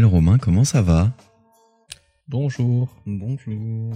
[0.00, 1.14] Romain, comment ça va?
[2.26, 3.02] Bonjour.
[3.04, 3.94] Bonjour.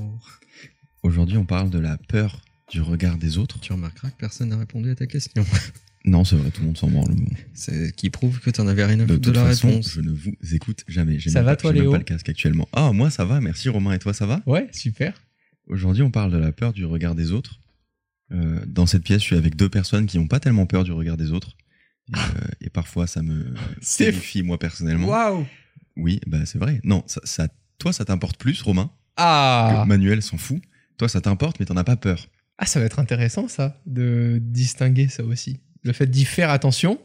[1.02, 3.59] Aujourd'hui, on parle de la peur du regard des autres.
[3.60, 5.45] Tu remarqueras que personne n'a répondu à ta question.
[6.09, 7.16] Non, c'est vrai, tout le monde s'en branle.
[7.52, 9.66] C'est qui prouve que tu n'en avais rien à De foutre de, toute la façon,
[9.70, 9.90] réponse.
[9.90, 11.18] je ne vous écoute jamais.
[11.18, 12.68] Ça va, pas- toi, Léo pas le casque actuellement.
[12.73, 13.92] Ah, moi, ça va, merci Romain.
[13.92, 14.40] Et toi, ça va?
[14.46, 15.20] Ouais, super.
[15.66, 17.59] Aujourd'hui, on parle de la peur du regard des autres.
[18.30, 20.92] Euh, dans cette pièce, je suis avec deux personnes qui n'ont pas tellement peur du
[20.92, 21.56] regard des autres.
[22.15, 22.20] Et, euh,
[22.60, 23.54] et parfois, ça me
[23.98, 25.09] terrifie, moi, personnellement.
[25.09, 25.45] Waouh
[25.96, 26.80] Oui, bah, c'est vrai.
[26.84, 28.90] Non, ça, ça- toi, ça t'importe plus, Romain.
[29.16, 30.60] Ah que Manuel s'en fout.
[30.98, 32.29] Toi, ça t'importe, mais t'en as pas peur.
[32.59, 35.60] Ah, ça va être intéressant, ça, de distinguer ça aussi.
[35.82, 36.98] Le fait d'y faire attention,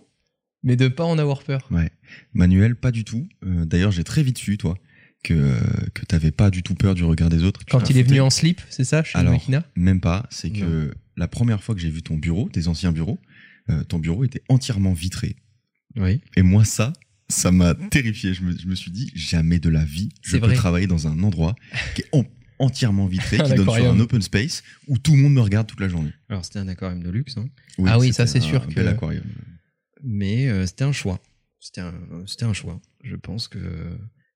[0.63, 1.67] mais de pas en avoir peur.
[1.71, 1.89] Ouais.
[2.33, 3.27] Manuel, pas du tout.
[3.43, 4.77] Euh, D'ailleurs, j'ai très vite su, toi,
[5.23, 5.57] que,
[5.93, 7.61] que t'avais pas du tout peur du regard des autres.
[7.69, 9.41] Quand il est venu en slip, c'est ça, chez Alors,
[9.75, 10.25] Même pas.
[10.29, 13.19] C'est que la première fois que j'ai vu ton bureau, tes anciens bureaux,
[13.69, 15.35] euh, ton bureau était entièrement vitré.
[15.97, 16.21] Oui.
[16.37, 16.93] Et moi, ça,
[17.31, 18.33] ça m'a terrifié.
[18.35, 20.55] Je me, je me suis dit, jamais de la vie, je peux vrai.
[20.55, 21.55] travailler dans un endroit
[21.95, 22.25] qui est en-
[22.59, 25.79] entièrement vitré, qui donne sur un open space où tout le monde me regarde toute
[25.79, 26.13] la journée.
[26.29, 27.47] Alors c'était un aquarium de luxe, hein.
[27.87, 29.23] Ah oui, ça, c'est sûr un que- bel aquarium.
[30.03, 31.19] mais euh, c'était un choix.
[31.59, 31.93] C'était un,
[32.27, 32.79] c'était un choix.
[33.03, 33.59] Je pense que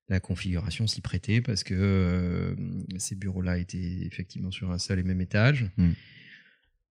[0.09, 2.55] la configuration s'y prêtait parce que euh,
[2.97, 5.69] ces bureaux-là étaient effectivement sur un seul et même étage.
[5.77, 5.91] Hmm.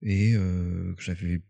[0.03, 1.43] Et euh, que j'avais.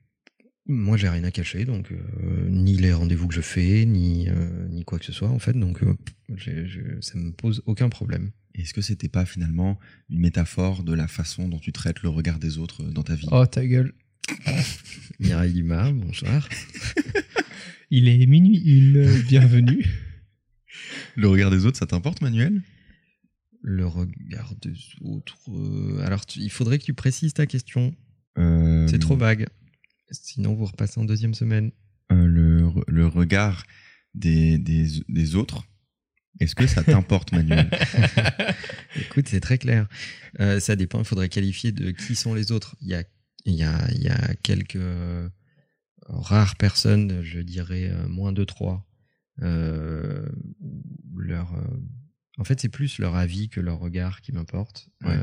[0.71, 4.69] Moi, j'ai rien à cacher, donc euh, ni les rendez-vous que je fais, ni, euh,
[4.69, 5.53] ni quoi que ce soit, en fait.
[5.55, 5.95] Donc, euh,
[6.37, 8.31] j'ai- j'ai- ça me pose aucun problème.
[8.55, 9.79] Est-ce que c'était pas finalement
[10.11, 13.15] une métaphore de la façon dont tu traites le regard des autres euh, dans ta
[13.17, 13.27] vie?
[13.33, 13.93] Oh, ta gueule.
[15.21, 16.49] Mireille Dumas, bonsoir.
[17.91, 19.84] Il est minuit une, bienvenue.
[21.17, 22.62] Le regard des autres, ça t'importe, Manuel?
[23.62, 25.37] Le regard des autres.
[25.50, 27.93] euh, Alors, tu- il faudrait que tu précises ta question.
[28.39, 29.47] Euh, C'est trop vague.
[30.10, 31.71] Sinon, vous repassez en deuxième semaine.
[32.12, 33.65] euh, le, re- le regard
[34.15, 35.65] des, des, des autres,
[36.41, 37.71] est-ce que ça t'importe, Manuel?
[38.97, 39.88] Écoute, c'est très clair.
[40.41, 42.76] Euh, ça dépend, il faudrait qualifier de qui sont les autres.
[42.81, 43.04] Il y a,
[43.44, 45.28] il y a, il y a quelques euh,
[46.09, 48.87] rares personnes, je dirais moins de trois.
[51.16, 51.54] leur,
[52.38, 54.88] en fait, c'est plus leur avis que leur regard qui m'importe.
[55.04, 55.16] Ouais.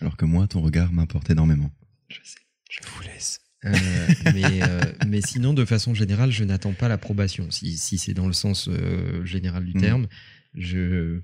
[0.00, 1.70] Alors que moi, ton regard m'importe énormément.
[2.08, 2.38] je sais,
[2.70, 3.40] je vous laisse.
[3.66, 7.50] Euh, mais, euh, mais sinon, de façon générale, je n'attends pas l'approbation.
[7.50, 9.80] Si, si c'est dans le sens euh, général du Mhm.
[9.80, 10.06] terme,
[10.54, 11.20] je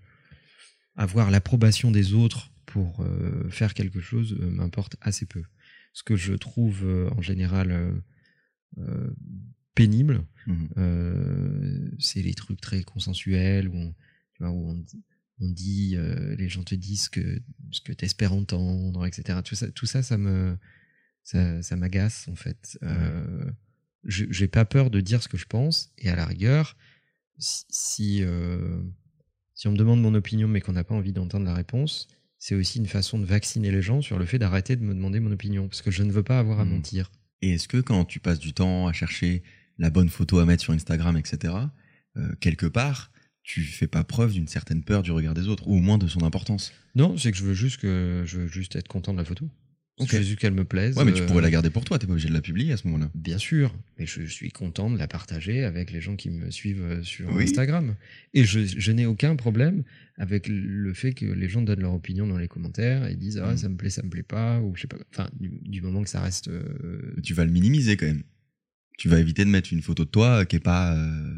[0.97, 3.05] avoir l'approbation des autres pour
[3.51, 5.43] faire quelque chose m'importe assez peu.
[5.93, 6.87] Ce que je trouve
[7.17, 8.03] en général
[9.75, 10.25] pénible,
[10.79, 13.95] euh, c'est les trucs très consensuels où on,
[14.35, 14.85] tu vois, où on,
[15.41, 15.97] on dit,
[16.39, 19.41] les gens te disent ce que, ce que tu espères entendre, etc.
[19.45, 20.57] Tout ça, tout ça, ça me,
[21.27, 22.79] ça, ça m'agace en fait.
[22.83, 23.51] Euh,
[24.05, 26.77] J'ai pas peur de dire ce que je pense et à la rigueur,
[27.39, 28.81] si, euh,
[29.55, 32.07] si on me demande mon opinion mais qu'on n'a pas envie d'entendre la réponse,
[32.39, 35.21] c'est aussi une façon de vacciner les gens sur le fait d'arrêter de me demander
[35.21, 36.73] mon opinion parce que je ne veux pas avoir à Mhm.
[36.77, 37.11] mentir.
[37.43, 39.43] Et est-ce que quand tu passes du temps à chercher
[39.79, 41.53] la bonne photo à mettre sur Instagram, etc.,
[42.17, 43.11] euh, quelque part,
[43.43, 46.07] tu fais pas preuve d'une certaine peur du regard des autres, ou au moins de
[46.09, 46.73] son importance?
[46.95, 49.49] Non, c'est que je veux juste que je veux juste être content de la photo.
[49.99, 50.09] Ok.
[50.13, 50.95] Je veux juste qu'elle me plaise.
[50.97, 52.73] Ouais, mais tu euh, pourrais la garder pour toi, t'es pas obligé de la publier
[52.73, 53.11] à ce moment-là.
[53.15, 56.51] Bien sûr, mais je, je suis content de la partager avec les gens qui me
[56.51, 57.45] suivent euh, sur Oui.
[57.45, 57.95] Instagram.
[58.35, 59.85] Et je, je n'ai aucun problème
[60.19, 63.53] avec le fait que les gens donnent leur opinion dans les commentaires et disent ah
[63.53, 63.57] Mm.
[63.57, 64.99] ça me plaît, ça me plaît pas ou je sais pas.
[65.13, 66.49] Enfin, du, du moment que ça reste.
[66.49, 68.23] euh, tu vas le minimiser quand même.
[68.99, 70.95] Tu vas éviter de mettre une photo de toi qui est pas.
[70.95, 71.35] euh,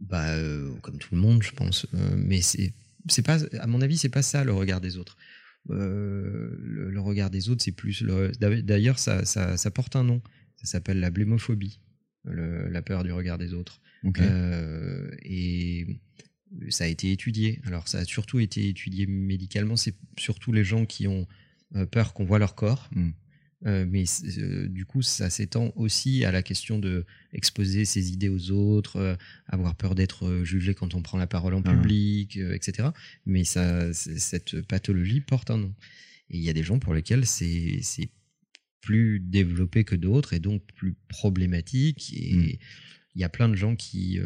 [0.00, 0.34] bah
[0.82, 1.86] comme tout le monde, je pense.
[2.16, 2.72] Mais c'est
[3.08, 5.16] c'est pas à mon avis c'est pas ça le regard des autres.
[5.70, 8.30] Euh, le, le regard des autres c'est plus le-
[8.62, 10.20] d'ailleurs ça, ça ça porte un nom.
[10.56, 11.80] Ça s'appelle la blémophobie,
[12.24, 13.80] le- la peur du regard des autres.
[14.22, 15.86] Euh, et
[16.68, 17.60] ça a été étudié.
[17.64, 19.76] Alors, ça a surtout été étudié médicalement.
[19.76, 21.26] C'est surtout les gens qui ont
[21.74, 22.88] euh, peur qu'on voit leur corps.
[22.94, 23.10] Mm.
[23.66, 24.04] Euh, mais
[24.38, 28.96] euh, du coup, ça s'étend aussi à la question de exposer ses idées aux autres,
[28.96, 29.14] euh,
[29.46, 31.72] avoir peur d'être jugé quand on prend la parole en Ah.
[31.74, 32.88] public, etc.
[33.24, 35.74] Mais ça, cette pathologie porte un nom.
[36.30, 38.10] Et il y a des gens pour lesquels c'est c'est
[38.80, 42.12] plus développé que d'autres et donc plus problématique.
[42.14, 42.48] Et Mm.
[43.14, 44.18] il y a plein de gens qui,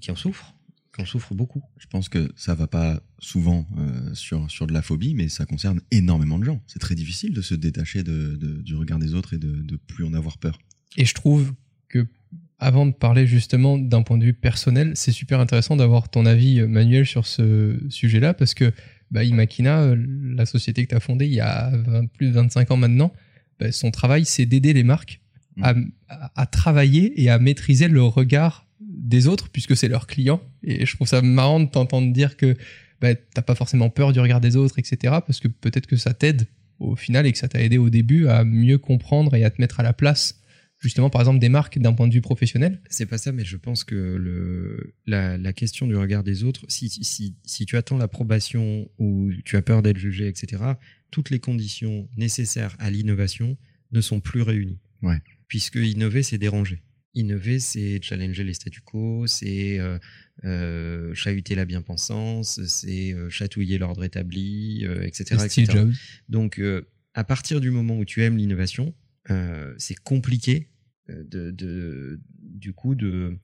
[0.00, 0.54] qui en souffrent,
[0.94, 1.62] qui en souffrent beaucoup.
[1.78, 5.46] Je pense que ça va pas souvent euh, sur, sur de la phobie, mais ça
[5.46, 6.60] concerne énormément de gens.
[6.66, 9.76] C'est très difficile de se détacher de, de- du regard des autres et de, de
[9.76, 10.58] plus en avoir peur.
[10.96, 11.52] Et je trouve
[11.88, 12.06] que,
[12.58, 16.60] avant de parler justement d'un point de vue personnel, c'est super intéressant d'avoir ton avis,
[16.60, 18.72] euh, Manuel, sur ce sujet-là, parce que
[19.12, 19.96] bah, Imakina, euh,
[20.36, 23.12] la société que tu as fondée il y a 20 plus de 25 ans maintenant,
[23.60, 25.20] bah, son travail, c'est d'aider les marques
[25.62, 25.74] à,
[26.08, 28.66] à- à travailler et à maîtriser le regard
[29.00, 30.42] des autres puisque c'est leurs clients.
[30.62, 32.56] Et je trouve ça marrant de t'entendre dire que
[33.00, 35.14] bah, t'as pas forcément peur du regard des autres, etc.
[35.26, 36.46] Parce que peut-être que ça t'aide
[36.78, 39.60] au final et que ça t'a aidé au début à mieux comprendre et à te
[39.60, 40.40] mettre à la place
[40.80, 43.56] justement par exemple des marques d'un point de vue professionnel C'est pas ça, mais je
[43.56, 47.98] pense que le, la, la question du regard des autres, si, si, si tu attends
[47.98, 50.62] l'approbation ou tu as peur d'être jugé, etc.,
[51.10, 53.56] toutes les conditions nécessaires à l'innovation
[53.92, 54.78] ne sont plus réunies.
[55.02, 55.18] Ouais.
[55.48, 56.82] Puisque innover, c'est déranger.
[57.14, 59.98] Innover, c'est challenger les statu quo, c'est euh,
[60.44, 65.34] euh, chahuter la bien-pensance, c'est euh, chatouiller l'ordre établi, etc.
[65.62, 65.78] Etc.
[66.28, 66.60] Donc,
[67.14, 68.94] à partir du moment où tu aimes l'innovation,
[69.78, 70.68] c'est compliqué
[71.08, 73.36] de, de- du coup de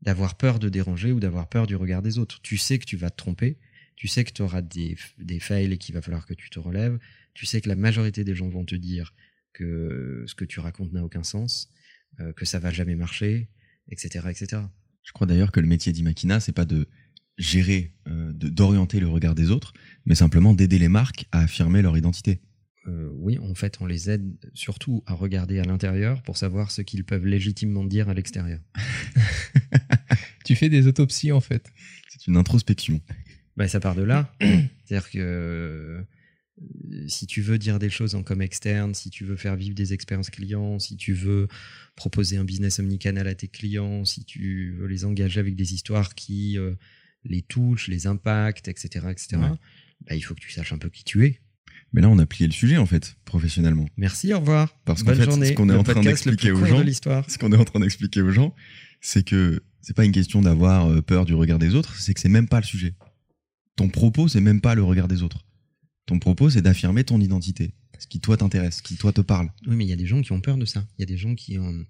[0.00, 2.40] d'avoir peur de déranger ou d'avoir peur du regard des autres.
[2.42, 3.58] Tu sais que tu vas te tromper,
[3.96, 6.58] tu sais que tu auras des, des fails et qu'il va falloir que tu te
[6.60, 6.98] relèves,
[7.34, 9.12] tu sais que la majorité des gens vont te dire
[9.52, 11.68] que ce que tu racontes n'a aucun sens,
[12.20, 13.48] euh, que ça va jamais marcher,
[13.90, 14.26] etc.
[14.30, 14.62] etc.
[15.02, 16.86] Je crois d'ailleurs que le métier d'Imakina, c'est pas de
[17.38, 19.72] gérer, euh, d'orienter le regard des autres,
[20.04, 22.40] mais simplement d'aider les marques à affirmer leur identité.
[22.86, 26.82] Euh, oui, en fait, on les aide surtout à regarder à l'intérieur pour savoir ce
[26.82, 28.60] qu'ils peuvent légitimement dire à l'extérieur.
[30.44, 31.70] Tu fais des autopsies en fait.
[32.08, 33.02] C'est une introspection.
[33.58, 34.32] Bah, ça part de là.
[34.40, 36.02] C'est-à-dire que
[37.06, 39.92] si tu veux dire des choses en com externe, si tu veux faire vivre des
[39.92, 41.48] expériences clients, si tu veux
[41.96, 46.14] proposer un business omnicanal à tes clients, si tu veux les engager avec des histoires
[46.14, 46.74] qui euh,
[47.24, 49.48] les touchent, les impactent, etc., etc., Ouais.
[50.08, 51.40] bah, il faut que tu saches un peu qui tu es.
[51.92, 53.86] Mais là, on a plié le sujet, en fait, professionnellement.
[53.96, 54.76] Merci, au revoir.
[54.84, 55.48] Parce qu'en fait, journée.
[55.48, 56.84] ce qu'on est Le en train d'expliquer aux gens.
[57.28, 58.54] Ce qu'on est en train d'expliquer aux gens,
[59.00, 62.20] c'est que c'est pas une question d'avoir euh, peur du regard des autres, c'est que
[62.20, 62.94] c'est même pas le sujet.
[63.76, 65.46] Ton propos, c'est même pas le regard des autres.
[66.08, 69.50] Ton propos, c'est d'affirmer ton identité, ce qui toi t'intéresse, ce qui toi te parle.
[69.66, 70.86] Oui, mais il y a des gens qui ont peur de ça.
[70.96, 71.84] Il y a des gens qui, ont,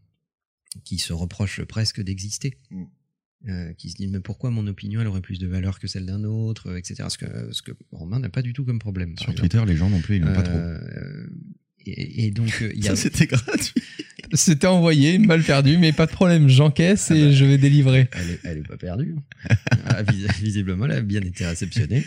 [0.83, 2.59] qui se reprochent presque d'exister.
[2.71, 2.85] Mm.
[3.47, 6.05] Euh, qui se disent mais pourquoi mon opinion elle aurait plus de valeur que celle
[6.05, 7.05] d'un autre, euh, etc.
[7.09, 9.17] Ce que, ce que Romain n'a pas du tout comme problème.
[9.17, 9.33] Sur.
[9.33, 10.59] Twitter, les gens non plus, ils l'aiment pas trop.
[10.59, 11.29] Euh,
[11.87, 13.81] et, et donc euh, il y a Ça, c'était gratuit.
[14.33, 17.33] C'était envoyé, mal perdu, mais pas de problème, j'encaisse Ah et bah.
[17.33, 18.09] je vais délivrer.
[18.13, 19.17] elle est, elle est pas perdue.
[19.87, 22.05] Ah, vis- Visiblement, elle a bien été réceptionnée.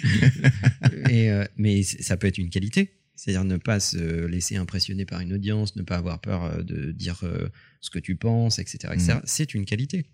[1.10, 2.92] Et, euh, mais ça peut être une qualité.
[3.16, 6.92] C'est-à-dire ne pas se laisser impressionner par une audience, ne pas avoir peur euh, de
[6.92, 7.50] dire euh,
[7.82, 8.94] ce que tu penses, etc.
[8.94, 9.20] etc.
[9.26, 10.06] C'est une qualité.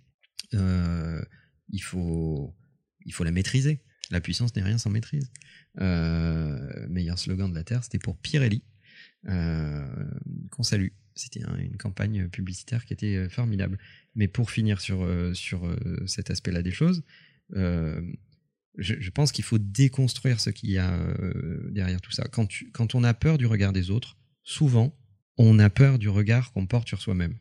[0.54, 1.22] Euh,
[1.70, 2.54] il, faut,
[3.06, 3.80] il faut la maîtriser.
[4.12, 5.30] La puissance n'est rien sans maîtrise.
[5.80, 8.64] Euh, meilleur slogan de la Terre, c'était pour Pirelli,
[9.30, 9.86] euh,
[10.52, 10.88] qu'on salue.
[11.18, 13.78] C'était un- une campagne publicitaire qui était euh, formidable.
[14.16, 15.76] Mais pour finir sur, euh, sur euh,
[16.06, 17.04] cet aspect-là des choses,
[17.56, 18.02] euh,
[18.78, 20.96] je, je pense qu'il faut déconstruire ce qu'il y a
[21.72, 22.24] derrière tout ça.
[22.32, 24.96] Quand, tu- quand on a peur du regard des autres, souvent,
[25.38, 27.36] on a peur du regard qu'on porte sur soi-même.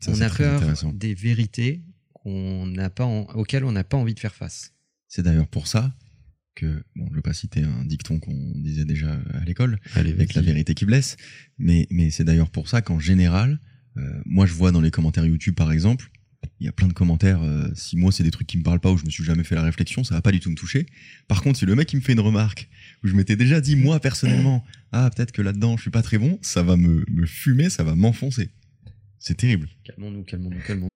[0.00, 0.60] Ça, On a peur
[0.92, 1.82] des vérités
[2.12, 4.72] qu'on n'a pas en- auxquelles on n'a pas envie de faire face.
[5.08, 5.94] C'est d'ailleurs pour ça
[6.56, 10.42] que, bon, je vais pas citer un dicton qu'on disait déjà à l'école, avec la
[10.42, 11.16] vérité qui blesse,
[11.58, 13.60] mais, mais c'est d'ailleurs pour ça qu'en général,
[13.96, 16.10] euh, moi je vois dans les commentaires YouTube par exemple,
[16.58, 18.80] il y a plein de commentaires, euh, si moi c'est des trucs qui me parlent
[18.80, 20.56] pas ou je me suis jamais fait la réflexion, ça va pas du tout me
[20.56, 20.86] toucher.
[21.28, 22.68] Par contre, si le mec il me fait une remarque
[23.04, 26.18] où je m'étais déjà dit moi personnellement, ah peut-être que là-dedans je suis pas très
[26.18, 28.50] bon, ça va me, me fumer, ça va m'enfoncer.
[29.18, 29.68] C'est terrible.
[29.84, 30.95] Calmons-nous, calmons-nous, calmons-nous.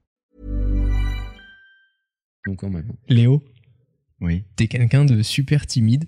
[2.47, 2.91] Donc quand même.
[3.09, 3.43] Léo,
[4.19, 4.43] Oui.
[4.55, 6.05] t'es quelqu'un de super timide.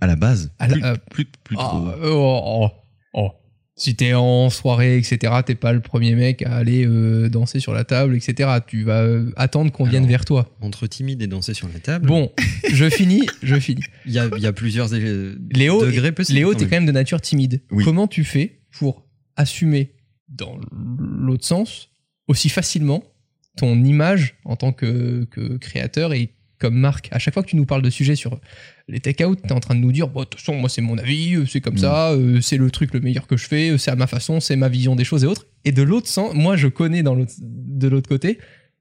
[0.00, 1.86] À la base, À la- plus, euh, plus, plus Ah, trop.
[2.04, 2.70] oh, oh,
[3.14, 3.30] oh.
[3.78, 7.74] Si t'es en soirée, etc., t'es pas le premier mec à aller euh, danser sur
[7.74, 8.48] la table, etc.
[8.66, 10.54] Tu vas euh, attendre qu'on vienne vers toi.
[10.62, 12.32] Entre timide et danser sur la table, Bon,
[12.72, 13.82] je finis, je finis.
[14.06, 16.38] il y a, il y a plusieurs euh, Léo, degrés possibles.
[16.38, 17.60] Léo, t'es quand même de nature timide.
[17.70, 17.84] Oui.
[17.84, 19.94] Comment tu fais pour assumer
[20.28, 20.58] dans
[20.98, 21.90] l'autre sens
[22.28, 23.04] aussi facilement
[23.56, 27.56] ton image en tant que, que créateur et comme marque À chaque fois que tu
[27.56, 28.40] nous parles de sujets sur
[28.88, 30.96] les take-out, t'es en train de nous dire, bon, de toute façon, moi c'est mon
[30.96, 31.78] avis, euh, c'est comme Mm.
[31.78, 34.40] ça, euh, c'est le truc le meilleur que je fais, euh, c'est à ma façon,
[34.40, 35.46] c'est ma vision des choses et autres.
[35.64, 38.38] Et de l'autre sens, moi je connais dans de l'autre côté,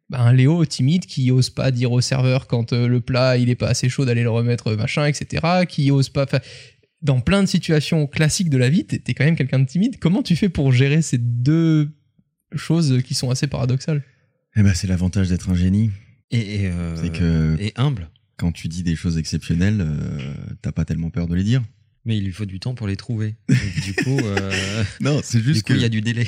[0.10, 3.50] ben, un Léo timide qui ose pas dire au serveur quand euh, le plat il
[3.50, 6.27] est pas assez chaud d'aller le remettre machin etc qui ose pas
[7.01, 10.22] dans plein de situations classiques de la vie t'es quand même quelqu'un de timide comment
[10.22, 11.89] tu fais pour gérer ces deux
[12.53, 14.03] choses qui sont assez paradoxales?
[14.55, 15.91] Eh ben, c'est l'avantage d'être un génie.
[16.31, 18.09] Et, et, euh, C'est que et humble.
[18.38, 21.63] quand tu dis des choses exceptionnelles, euh, t'as pas tellement peur de les dire.
[22.05, 23.35] Mais il lui faut du temps pour les trouver.
[23.50, 25.77] Donc, du coup, euh, Non, c'est du juste coup, que.
[25.77, 26.27] il y a du délai.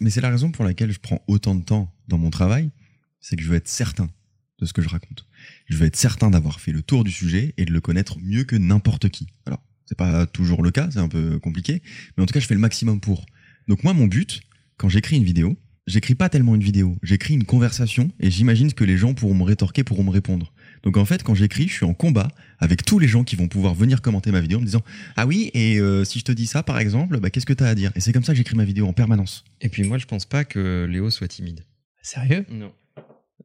[0.00, 2.70] Mais c'est la raison pour laquelle je prends autant de temps dans mon travail,
[3.20, 4.08] c'est que je veux être certain
[4.60, 5.26] de ce que je raconte.
[5.68, 8.44] Je veux être certain d'avoir fait le tour du sujet et de le connaître mieux
[8.44, 9.26] que n'importe qui.
[9.46, 11.82] Alors, c'est pas toujours le cas, c'est un peu compliqué,
[12.16, 13.26] mais en tout cas, je fais le maximum pour.
[13.68, 14.40] Donc moi, mon but,
[14.76, 18.84] quand j'écris une vidéo, j'écris pas tellement une vidéo, j'écris une conversation et j'imagine que
[18.84, 20.52] les gens pourront me rétorquer, pourront me répondre.
[20.82, 23.48] Donc en fait, quand j'écris, je suis en combat avec tous les gens qui vont
[23.48, 24.82] pouvoir venir commenter ma vidéo en me disant
[25.16, 27.68] ah oui et euh, si je te dis ça par exemple, bah, qu'est-ce que t'as
[27.68, 27.92] à dire?
[27.96, 29.44] Et c'est comme ça que j'écris ma vidéo en permanence.
[29.60, 31.60] Et puis moi, je pense pas que Léo soit timide.
[32.02, 32.44] Sérieux?
[32.50, 32.72] Non.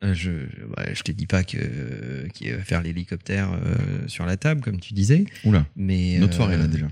[0.02, 0.36] je, je,
[0.78, 4.80] ouais, je te dis pas que qu'il va faire l'hélicoptère euh, sur la table, comme
[4.80, 5.26] tu disais.
[5.46, 6.88] Oula, Mais notre euh, soirée là déjà.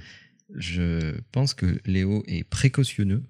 [0.56, 3.22] Je pense que Léo est précautionneux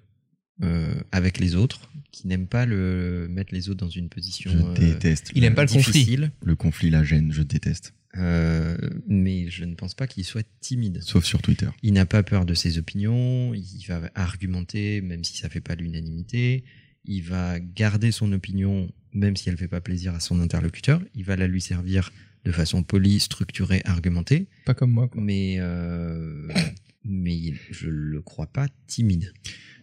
[0.62, 4.58] euh, avec les autres, qui n'aime pas le mettre les autres dans une position Je
[4.58, 5.30] euh, déteste.
[5.34, 6.18] il aime pas le conflit.
[6.42, 7.94] Le conflit, la gêne, je déteste.
[8.16, 11.00] Euh, mais je ne pense pas qu'il soit timide.
[11.02, 11.68] Sauf sur Twitter.
[11.82, 15.74] Il n'a pas peur de ses opinions, il va argumenter même si ça fait pas
[15.74, 16.64] l'unanimité,
[17.04, 21.24] il va garder son opinion même si elle fait pas plaisir à son interlocuteur, il
[21.24, 22.12] va la lui servir
[22.44, 25.20] de façon polie, structurée, argumentée, Pas comme moi, quoi.
[25.20, 26.48] mais euh,
[27.04, 29.32] mais je le crois pas timide.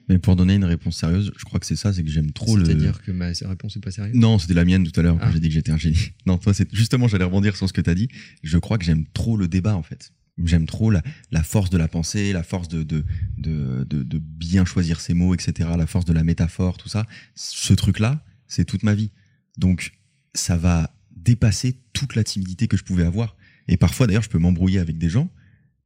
[0.07, 2.55] Mais pour donner une réponse sérieuse, je crois que c'est ça, c'est que j'aime trop
[2.57, 2.65] le.
[2.65, 4.15] C'est-à-dire que ma réponse est pas sérieuse?
[4.15, 5.31] Non, c'était la mienne tout à l'heure quand Ah.
[5.33, 6.11] j'ai dit que j'étais un génie.
[6.27, 8.07] Non, toi, c'est justement, j'allais rebondir sur ce que tu as dit.
[8.43, 10.11] Je crois que j'aime trop le débat, en fait.
[10.43, 13.05] J'aime trop la, la force de la pensée, la force de, de,
[13.37, 17.05] de, de, de bien choisir ses mots, etc., la force de la métaphore, tout ça.
[17.35, 19.11] Ce truc-là, c'est toute ma vie.
[19.57, 19.91] Donc,
[20.33, 23.37] ça va dépasser toute la timidité que je pouvais avoir.
[23.69, 25.31] Et parfois, d'ailleurs, je peux m'embrouiller avec des gens,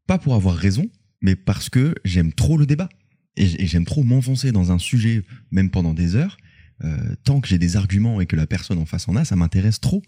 [0.08, 0.90] pas pour avoir raison,
[1.22, 2.90] mais parce que j'aime trop le débat.
[3.40, 6.38] Et j'aime trop m'enfoncer dans un sujet, même pendant des heures.
[6.84, 9.36] Euh, tant que j'ai des arguments et que la personne en face en a, ça
[9.36, 10.02] m'intéresse trop.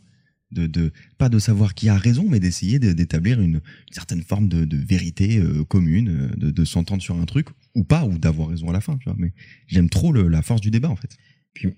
[0.51, 4.21] De, de, pas de savoir qui a raison, mais d'essayer de- d'établir une, une certaine
[4.21, 8.03] forme de, de vérité euh, commune, euh, de, de s'entendre sur un truc, ou pas,
[8.05, 8.97] ou d'avoir raison à la fin.
[8.97, 9.15] Tu vois.
[9.17, 9.31] Mais
[9.67, 11.15] j'aime trop le- la force du débat, en fait.
[11.53, 11.69] Puis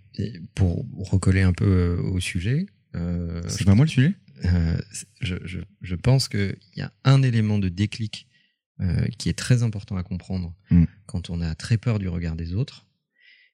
[0.56, 4.16] pour recoller un peu au sujet, euh, C'est pas moi le sujet?
[4.46, 4.78] Euh,
[5.22, 8.28] je, je, je pense qu'il y a un élément de déclic
[8.82, 10.86] euh, qui est très important à comprendre Mm.
[11.06, 12.88] quand on a très peur du regard des autres.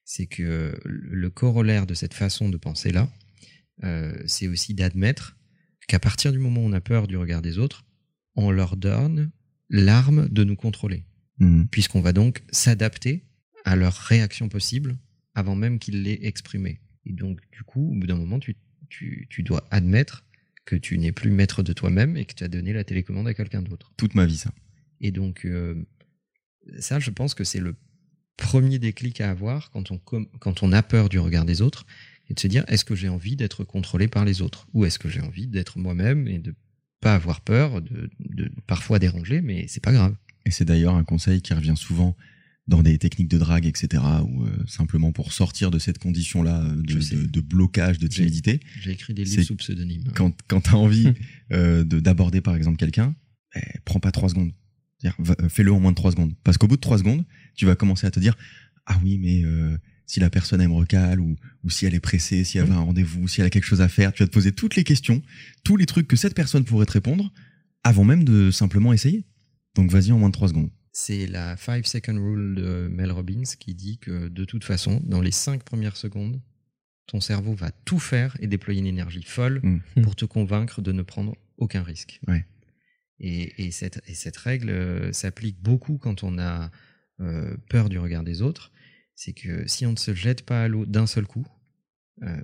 [0.04, 3.08] C'est que le corollaire de cette façon de penser-là,
[3.84, 5.36] euh, c'est aussi d'admettre
[5.86, 7.84] qu'à partir du moment où on a peur du regard des autres,
[8.34, 9.30] on leur donne
[9.68, 11.04] l'arme de nous contrôler,
[11.38, 11.68] Mhm.
[11.68, 13.24] puisqu'on va donc s'adapter
[13.64, 14.96] à leur réaction possible
[15.34, 16.80] avant même qu'ils l'aient exprimée.
[17.06, 18.56] Et donc, du coup, au bout d'un moment, tu,
[18.88, 20.24] tu, tu dois admettre
[20.64, 23.34] que tu n'es plus maître de toi-même et que tu as donné la télécommande à
[23.34, 23.92] quelqu'un d'autre.
[23.96, 24.52] Toute ma vie, ça.
[25.00, 25.74] Et donc, euh,
[26.78, 27.74] ça, je pense que c'est le
[28.36, 31.84] premier déclic à avoir quand on, quand on a peur du regard des autres
[32.28, 34.98] et de se dire est-ce que j'ai envie d'être contrôlé par les autres ou est-ce
[34.98, 36.54] que j'ai envie d'être moi-même et de
[37.00, 40.14] pas avoir peur, de, de parfois déranger, mais c'est pas grave.
[40.46, 42.16] Et c'est d'ailleurs un conseil qui revient souvent
[42.68, 46.82] dans des techniques de drague, etc., ou euh, simplement pour sortir de cette condition-là euh,
[46.88, 47.16] Je de, sais.
[47.16, 48.60] de- de blocage, de timidité.
[48.80, 50.04] J'ai écrit des livres sous pseudonyme.
[50.14, 51.12] Quand, quand tu as envie
[51.52, 53.14] euh, de- d'aborder, par exemple, quelqu'un,
[53.56, 54.52] eh, prends pas trois secondes.
[55.04, 56.34] Euh, Fais-le en moins de trois secondes.
[56.44, 58.36] Parce qu'au bout de trois secondes, tu vas commencer à te dire
[58.86, 59.76] Ah oui, mais euh,
[60.06, 62.72] si la personne elle me recale, ou, ou si elle est pressée, si elle Mmh.
[62.72, 64.76] a un rendez-vous, si elle a quelque chose à faire, tu vas te poser toutes
[64.76, 65.22] les questions,
[65.64, 67.32] tous les trucs que cette personne pourrait te répondre
[67.84, 69.24] avant même de simplement essayer.
[69.74, 70.70] Donc vas-y en moins de trois secondes.
[70.92, 75.20] C'est la 5 second rule de Mel Robbins qui dit que de toute façon, dans
[75.20, 76.40] les 5 premières secondes,
[77.06, 80.02] ton cerveau va tout faire et déployer une énergie folle Mm.
[80.02, 82.20] pour te convaincre de ne prendre aucun risque.
[82.26, 82.44] Ouais.
[83.20, 86.70] Et, et cette, et cette règle euh, s'applique beaucoup quand on a
[87.20, 88.72] euh, peur du regard des autres.
[89.14, 91.46] C'est que si on ne se jette pas à l'eau d'un seul coup,
[92.22, 92.40] euh,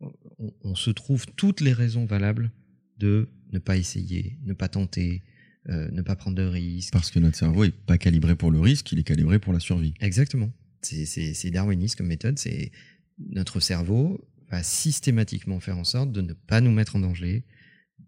[0.00, 2.50] on, on se trouve toutes les raisons valables
[2.98, 5.22] de ne pas essayer, ne pas tenter,
[5.68, 6.92] euh, ne pas prendre de risques.
[6.92, 9.60] Parce que notre cerveau est pas calibré pour le risque, il est calibré pour la
[9.60, 9.94] survie.
[10.00, 10.52] Exactement.
[10.82, 12.38] C'est darwiniste comme méthode.
[12.38, 12.72] C'est
[13.18, 17.44] notre cerveau va systématiquement faire en sorte de ne pas nous mettre en danger,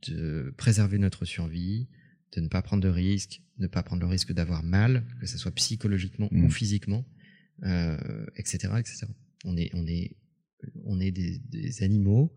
[0.08, 1.88] de préserver notre survie,
[2.37, 5.38] de ne pas prendre de risques, ne pas prendre le risque d'avoir mal, que ce
[5.38, 6.44] soit psychologiquement Mm.
[6.44, 7.04] ou physiquement,
[7.62, 9.06] euh, etc., etc.
[9.44, 10.16] On est, on est,
[10.84, 12.34] on est des, des animaux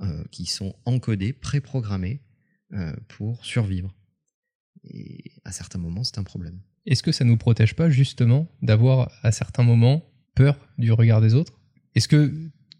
[0.00, 2.22] euh, qui sont encodés, préprogrammés
[2.72, 3.94] euh, pour survivre.
[4.84, 6.60] Et à certains moments, c'est un problème.
[6.86, 10.04] Est-ce que ça nous protège pas justement d'avoir à certains moments
[10.34, 11.60] peur du regard des autres?
[11.94, 12.32] Est-ce que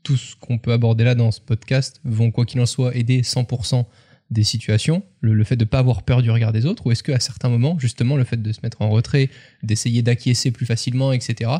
[0.03, 3.23] tout ce qu'on peut aborder là dans ce podcast vont, quoi qu'il en soit, aider
[3.23, 3.87] 100%
[4.31, 6.93] des situations, le, le fait de ne pas avoir peur du regard des autres, ou
[6.93, 9.31] est-ce qu'à certains moments, justement, le fait de se mettre en retrait,
[9.62, 11.50] d'essayer d'acquiescer plus facilement, etc.,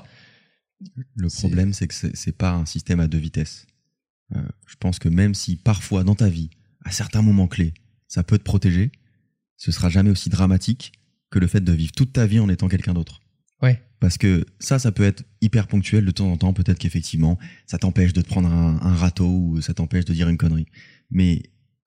[1.15, 3.67] Le problème, c'est que c'est pas un système à deux vitesses.
[4.35, 6.51] Euh, je pense que même si parfois dans ta vie,
[6.85, 7.75] à certains moments clés,
[8.09, 8.91] ça peut te protéger,
[9.57, 10.93] ce sera jamais aussi dramatique
[11.31, 13.21] que le fait de vivre toute ta vie en étant quelqu'un d'autre.
[13.63, 13.81] Ouais.
[14.01, 16.53] Parce que ça, ça peut être hyper ponctuel de temps en temps.
[16.53, 20.29] Peut-être qu'effectivement, ça t'empêche de te prendre un, un râteau ou ça t'empêche de dire
[20.29, 20.67] une connerie.
[21.11, 21.43] Mais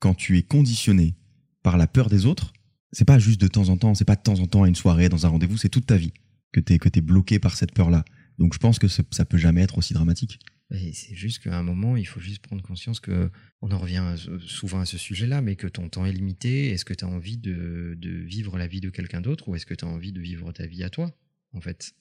[0.05, 1.15] quand tu es conditionné
[1.63, 2.53] par la peur des autres,
[2.91, 4.75] c'est pas juste de temps en temps, c'est pas de temps en temps à une
[4.75, 6.13] soirée, dans un rendez-vous, c'est toute ta vie
[6.51, 8.05] que tu es, que bloqué par cette peur-là.
[8.38, 10.38] Donc je pense que ça peut jamais être aussi dramatique.
[10.69, 13.31] C'est juste qu'à un moment, il faut juste prendre conscience que
[13.63, 16.69] on en revient souvent à ce sujet-là, mais que ton temps est limité.
[16.69, 19.65] Est-ce que tu as envie de, de, vivre la vie de quelqu'un d'autre ou est-ce
[19.65, 21.17] que tu as envie de vivre ta vie à toi,
[21.53, 21.95] en fait?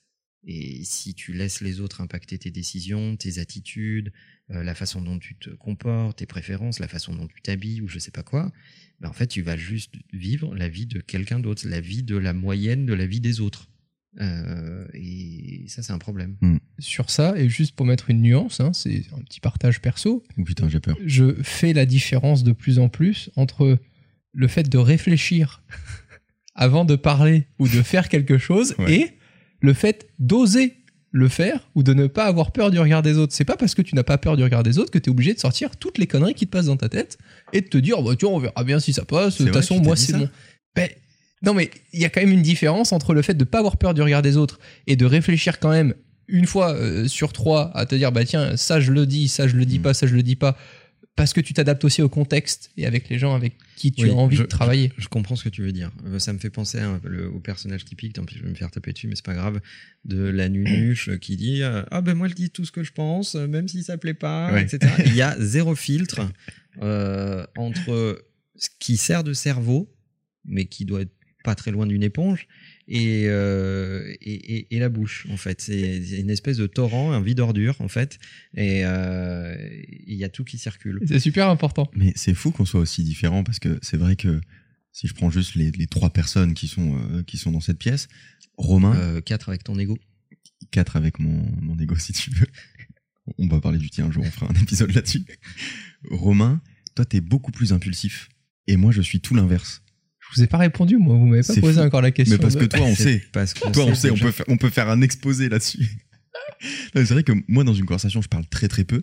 [0.47, 4.13] Et si tu laisses les autres impacter tes décisions, tes attitudes,
[4.51, 7.89] euh, la façon dont tu te comportes, tes préférences, la façon dont tu t'habilles ou
[7.89, 8.53] je sais pas quoi,
[9.01, 12.17] ben en fait, tu vas juste vivre la vie de quelqu'un d'autre, la vie de
[12.17, 13.71] la moyenne de la vie des autres.
[14.21, 16.37] Euh, et ça, c'est un problème.
[16.41, 16.59] Hmm.
[16.79, 20.23] Sur ça, et juste pour mettre une nuance, hein, c'est un petit partage perso.
[20.39, 20.97] Oh putain, j'ai peur.
[21.05, 23.79] Je fais la différence de plus en plus entre
[24.33, 25.63] le fait de réfléchir
[26.55, 29.13] avant de parler ou de faire quelque chose et
[29.64, 30.75] le fait d'oser
[31.11, 33.33] le faire ou de ne pas avoir peur du regard des autres.
[33.33, 35.11] C'est pas parce que tu n'as pas peur du regard des autres que tu es
[35.11, 37.16] obligé de sortir toutes les conneries qui te passent dans ta tête
[37.54, 39.38] et de te dire, bah, tu on verra bien si ça passe.
[39.38, 40.28] De toute façon, moi, c'est bon.
[40.76, 40.90] Ben,
[41.42, 43.78] non, mais il y a quand même une différence entre le fait de pas avoir
[43.78, 45.94] peur du regard des autres et de réfléchir quand même
[46.28, 49.47] une fois euh, sur trois à te dire bah tiens ça je le dis, ça
[49.47, 49.83] je le dis mm.
[49.83, 50.56] pas, ça je le dis pas
[51.16, 54.14] parce que tu t'adaptes aussi au contexte et avec les gens avec qui tu as
[54.14, 54.93] envie de travailler.
[54.99, 55.93] Je, comprends ce que tu veux dire.
[56.06, 56.80] Euh, ça me fait penser
[57.32, 59.60] au personnage typique, tant pis je vais me faire taper dessus, mais c'est pas grave,
[60.04, 62.93] de la nunuche qui dit euh, Ah ben moi je dis tout ce que je
[62.93, 64.93] pense, même si ça plaît pas, etc.
[65.06, 66.21] Il y a zéro filtre
[66.80, 68.25] entre
[68.56, 69.93] ce qui sert de cerveau,
[70.45, 72.49] mais qui doit être pas très loin d'une éponge,
[72.90, 75.60] euh, et, et, et, la bouche, en fait.
[75.60, 78.18] C'est une espèce de torrent, un vide ordure, en fait,
[78.54, 79.56] et euh,
[80.06, 81.00] il y a tout qui circule.
[81.06, 81.90] C'est super important.
[81.94, 84.40] Mais c'est fou qu'on soit aussi différents, parce que c'est vrai que
[84.92, 87.78] si je prends juste les, les trois personnes qui sont, euh, qui sont dans cette
[87.78, 88.08] pièce,
[88.56, 89.20] Romain...
[89.23, 89.99] quatre avec ton ego.
[90.70, 92.47] Quatre avec mon, mon ego, si tu veux.
[93.38, 95.25] On va parler du tien un jour, on fera un épisode là-dessus.
[96.10, 96.60] Romain,
[96.94, 98.28] toi, t'es beaucoup plus impulsif.
[98.66, 99.83] Et moi, je suis tout l'inverse.
[100.34, 101.16] Je vous ai pas répondu, moi.
[101.16, 102.36] Vous m'avez pas posé encore la question.
[102.36, 103.23] Mais parce que toi, on sait.
[103.32, 104.10] Parce toi, on sait.
[104.10, 105.88] On peut, faire, on peut faire un exposé là-dessus.
[106.94, 109.02] c'est vrai que moi, dans une conversation, je parle très très peu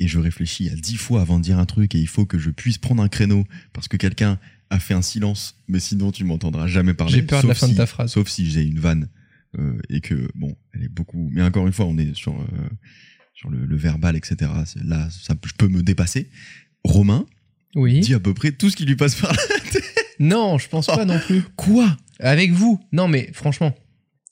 [0.00, 2.38] et je réfléchis à dix fois avant de dire un truc et il faut que
[2.38, 6.24] je puisse prendre un créneau parce que quelqu'un a fait un silence, mais sinon tu
[6.24, 7.14] m'entendras jamais parler.
[7.14, 8.10] J'ai peur de la fin de ta phrase.
[8.10, 9.08] Sauf si j'ai une vanne
[9.58, 11.30] euh, et que bon, elle est beaucoup.
[11.32, 12.46] Mais encore une fois, on est sur euh,
[13.34, 14.50] sur le, le, verbal, etc.
[14.84, 16.30] Là, ça, je peux me dépasser.
[16.82, 17.26] Romain
[17.74, 18.00] oui.
[18.00, 19.38] dit à peu près tout ce qui lui passe par la
[19.70, 20.03] tête.
[20.18, 21.42] Non, je pense pas non plus.
[21.56, 21.96] Quoi?
[22.20, 23.74] Avec vous Non, mais franchement,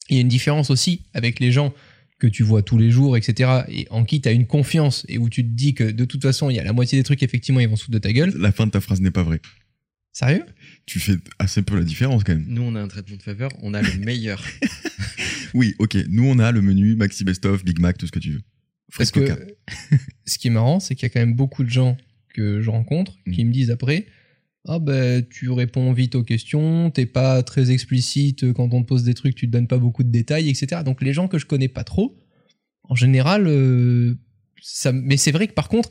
[0.08, 1.74] il y a une différence aussi avec les gens
[2.18, 5.18] que tu vois tous les jours, etc., et en qui tu as une confiance et
[5.18, 7.22] où tu te dis que de toute façon, il y a la moitié des trucs,
[7.22, 8.32] effectivement, ils vont se foutre de ta gueule.
[8.38, 9.40] La fin de ta phrase n'est pas vraie.
[10.12, 10.44] Sérieux?
[10.86, 12.44] Tu fais assez peu la différence quand même.
[12.46, 14.44] Nous, on a un traitement de faveur, on a le meilleur.
[15.54, 15.96] oui, ok.
[16.10, 18.42] Nous, on a le menu Maxi Best of, Big Mac, tout ce que tu veux.
[18.90, 21.70] Fresco Parce que ce qui est marrant, c'est qu'il y a quand même beaucoup de
[21.70, 21.96] gens
[22.34, 23.48] que je rencontre qui mm.
[23.48, 24.06] me disent après
[24.68, 29.02] ah ben tu réponds vite aux questions, t'es pas très explicite quand on te pose
[29.02, 30.82] des trucs, tu te donnes pas beaucoup de détails, etc.
[30.84, 32.16] Donc les gens que je connais pas trop,
[32.88, 34.14] en général, euh,
[34.60, 35.88] ça, mais c'est vrai que par contre,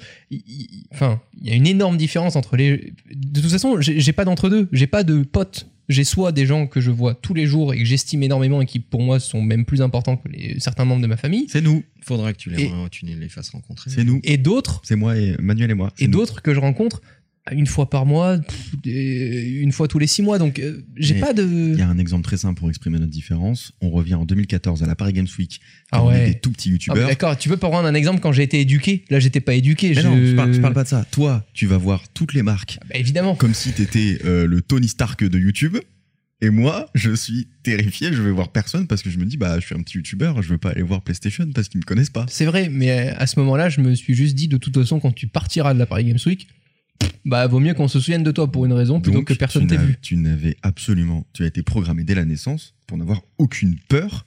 [0.93, 2.93] enfin, il y a une énorme différence entre les.
[3.13, 5.67] De toute façon, j'ai pas d'entre deux, j'ai pas de potes.
[5.89, 8.65] J'ai soit des gens que je vois tous les jours et que j'estime énormément et
[8.65, 11.47] qui pour moi sont même plus importants que les, certains membres de ma famille.
[11.49, 11.83] C'est nous.
[12.01, 13.89] Faudra que tu les, tu les fasses rencontrer.
[13.89, 14.21] C'est nous.
[14.23, 14.79] Et d'autres.
[14.85, 15.91] C'est moi et Manuel et moi.
[15.99, 17.01] Et d'autres que je rencontre
[17.51, 18.37] une fois par mois,
[18.85, 20.37] une fois tous les six mois.
[20.37, 21.43] Donc, euh, j'ai pas de.
[21.73, 23.71] Il y a un exemple très simple pour exprimer notre différence.
[23.81, 25.59] On revient en 2014 à la Paris Games Week.
[25.91, 26.13] Ah ouais.
[26.13, 27.07] On était tout petits ah, youtubeurs.
[27.07, 29.05] D'accord, tu peux pas prendre un exemple quand j'ai été éduqué.
[29.09, 29.93] Là, j'étais pas éduqué.
[29.93, 30.01] je...
[30.01, 31.05] non, je parle, parle, pas de ça.
[31.09, 32.77] Toi, tu vas voir toutes les marques.
[32.81, 33.35] Ah bah, évidemment.
[33.35, 35.77] Comme si t'étais euh, le Tony Stark de YouTube.
[36.43, 39.59] Et moi, je suis terrifié, je vais voir personne parce que je me dis, bah,
[39.59, 42.09] je suis un petit youtubeur, je veux pas aller voir PlayStation parce qu'ils me connaissent
[42.09, 42.25] pas.
[42.29, 45.11] C'est vrai, mais à ce moment-là, je me suis juste dit, de toute façon, quand
[45.11, 46.47] tu partiras de la Paris Games Week,
[47.25, 49.77] bah vaut mieux qu'on se souvienne de toi pour une raison plutôt que personne t'ait
[49.77, 49.97] vu.
[50.01, 54.25] Tu n'avais absolument, tu as été programmé dès la naissance pour n'avoir aucune peur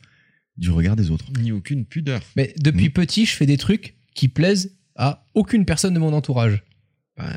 [0.56, 1.26] du regard des autres.
[1.40, 2.20] Ni aucune pudeur.
[2.36, 6.62] Mais depuis petit, je fais des trucs qui plaisent à aucune personne de mon entourage.
[7.20, 7.32] Euh,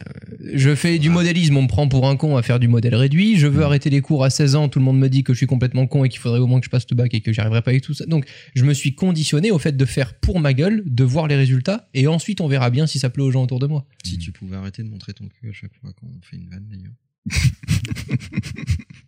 [0.54, 3.38] je fais du modélisme, on me prend pour un con à faire du modèle réduit.
[3.38, 5.38] Je veux arrêter les cours à 16 ans, tout le monde me dit que je
[5.38, 7.32] suis complètement con et qu'il faudrait au moins que je passe le bac et que
[7.32, 8.06] j'y arriverai pas avec tout ça.
[8.08, 11.36] Donc je me suis conditionné au fait de faire pour ma gueule, de voir les
[11.36, 13.86] résultats et ensuite on verra bien si ça plaît aux gens autour de moi.
[14.04, 16.68] Si tu pouvais arrêter de montrer ton cul à chaque fois qu'on fait une vanne
[16.70, 16.94] d'ailleurs.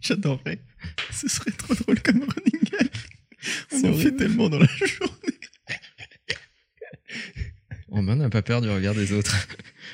[0.01, 0.59] J'adorerais.
[1.11, 2.89] Ce serait trop drôle comme running gag.
[3.71, 5.13] On en fait tellement dans la journée.
[7.87, 9.47] Romain n'a pas peur du regard des autres.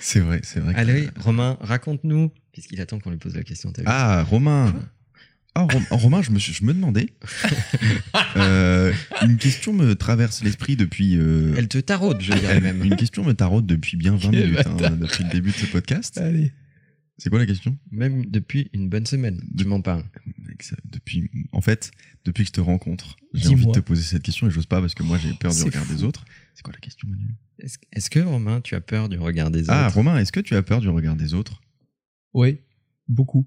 [0.07, 0.73] C'est vrai, c'est vrai.
[0.75, 3.73] que- Allez, Romain, raconte-nous, puisqu'il attend qu'on lui pose la question.
[3.87, 4.71] Ah, Romain.
[5.55, 7.07] Ah, Rom- Romain, je me, suis- je me demandais.
[8.37, 11.17] Euh, une question me traverse l'esprit depuis.
[11.17, 12.83] euh, Elle te taraude, je dirais même.
[12.83, 15.65] Une question me taraude depuis bien 20 Quel minutes, hein, depuis le début de ce
[15.65, 16.17] podcast.
[16.17, 16.51] Allez.
[17.17, 17.77] C'est quoi la question?
[17.91, 19.41] Même depuis une bonne semaine.
[19.57, 20.03] Tu m'en parles.
[20.47, 21.91] Mec, ça- depuis, En fait,
[22.25, 24.81] depuis que je te rencontre, j'ai envie de te poser cette question et j'ose pas
[24.81, 25.93] parce que moi j'ai peur du regard fou.
[25.95, 26.25] des autres.
[26.55, 27.35] C'est quoi la question, Manu?
[27.59, 29.95] Est-ce que, Romain, tu as peur du regard des Ah, autres?
[29.95, 31.61] Romain, est-ce que tu as peur du regard des autres?
[32.33, 32.59] Oui,
[33.07, 33.45] beaucoup.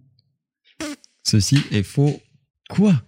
[1.24, 2.20] Ceci est faux.
[2.68, 3.02] Quoi?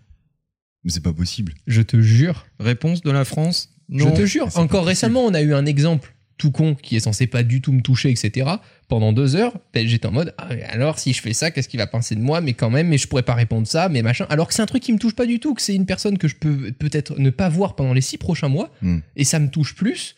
[0.84, 1.54] Mais c'est pas possible.
[1.66, 2.46] Je te jure.
[2.58, 3.74] Réponse de la France?
[3.88, 4.14] Non.
[4.14, 4.50] Je te jure.
[4.50, 7.60] pas Encore récemment, on a eu un exemple tout con qui est censé pas du
[7.60, 8.48] tout me toucher, etc.
[8.88, 11.78] Pendant deux heures, ben, j'étais en mode, ah, alors si je fais ça, qu'est-ce qu'il
[11.78, 14.26] va penser de moi Mais quand même, mais je pourrais pas répondre ça, mais machin.
[14.30, 16.18] Alors que c'est un truc qui me touche pas du tout, que c'est une personne
[16.18, 18.98] que je peux peut-être ne pas voir pendant les six prochains mois, Hmm.
[19.16, 20.16] et ça me touche plus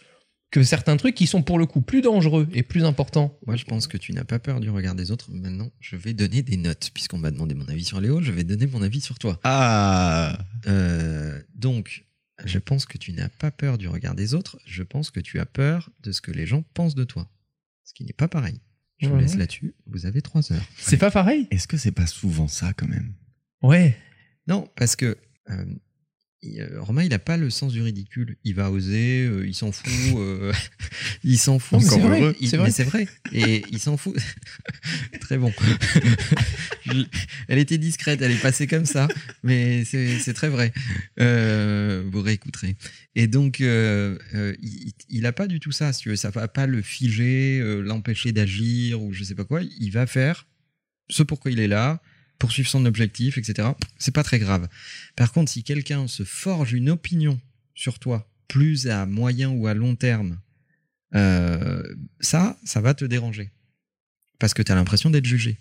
[0.53, 3.39] que certains trucs qui sont pour le coup plus dangereux et plus importants.
[3.47, 5.31] Moi, je pense que tu n'as pas peur du regard des autres.
[5.33, 6.91] Maintenant, je vais donner des notes.
[6.93, 9.41] Puisqu'on m'a demandé mon avis sur Léo, je vais donner mon avis sur toi.
[9.45, 12.05] Ah Euh, donc,
[12.45, 14.59] je pense que tu n'as pas peur du regard des autres.
[14.65, 17.31] Je pense que tu as peur de ce que les gens pensent de toi.
[17.85, 18.61] Ce qui n'est pas pareil.
[18.99, 19.75] Je vous laisse là-dessus.
[19.87, 20.65] Vous avez trois heures.
[20.79, 21.49] C'est pas pareil?
[21.51, 23.15] Est-ce que c'est pas souvent ça quand même?
[23.61, 23.97] Ouais.
[24.47, 25.19] Non, parce que
[25.51, 25.65] euh,
[26.79, 28.37] Romain, il n'a pas le sens du ridicule.
[28.43, 29.87] Il va oser, euh, il s'en fout.
[30.17, 30.53] euh,
[31.25, 31.81] il s'en fout.
[31.81, 32.65] C'est Encore vrai, Il- vrai.
[32.65, 33.07] Mais c'est vrai.
[33.33, 34.17] Et il s'en fout.
[35.21, 35.53] Très bon.
[37.49, 39.09] Elle était discrète, elle est passée comme ça.
[39.43, 40.73] Mais c'est très vrai.
[41.21, 42.77] Euh, vous réécouterez.
[43.15, 44.55] Et donc, euh, euh,
[45.09, 45.93] il n'a pas du tout ça.
[45.93, 46.17] Si tu veux.
[46.17, 49.61] Ça va pas le figer, euh, l'empêcher d'agir ou je sais pas quoi.
[49.81, 50.47] Il va faire
[51.09, 52.01] ce pourquoi il est là,
[52.39, 53.69] poursuivre son objectif, etc.
[53.99, 54.69] C'est pas très grave.
[55.17, 57.41] Par contre, si quelqu'un se forge une opinion
[57.75, 60.39] sur toi, plus à moyen ou à long terme,
[61.15, 61.83] euh,
[62.21, 63.51] ça, ça va te déranger.
[64.39, 65.57] Parce que tu as l'impression d'être jugé.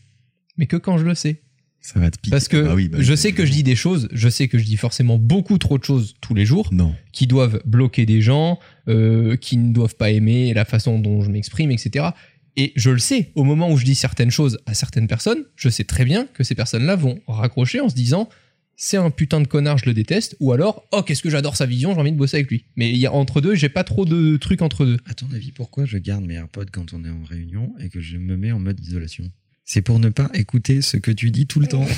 [0.58, 1.42] Mais que quand je le sais.
[1.84, 2.30] Ça va te piquer.
[2.32, 4.48] Parce que Ah oui, bah, je oui, sais que je dis des choses, je sais
[4.48, 6.96] que je dis forcément beaucoup trop de choses tous les jours, Non.
[7.12, 11.32] qui doivent bloquer des gens, euh, qui ne doivent pas aimer la façon dont je
[11.32, 12.10] m'exprime, etc.
[12.58, 15.70] Et je le sais, au moment où je dis certaines choses à certaines personnes, je
[15.70, 18.30] sais très bien que ces personnes-là vont raccrocher en se disant
[18.76, 21.68] c'est un putain de connard, je le déteste, ou alors oh qu'est-ce que j'adore sa
[21.68, 22.66] vision, j'ai envie de bosser avec lui.
[22.76, 24.98] Mais il y a entre deux, j'ai pas trop de trucs entre deux.
[25.06, 28.02] À ton avis, pourquoi je garde mes AirPods quand on est en réunion et que
[28.02, 29.32] je me mets en mode isolation?
[29.66, 31.88] C'est pour ne pas écouter ce que tu dis tout le temps.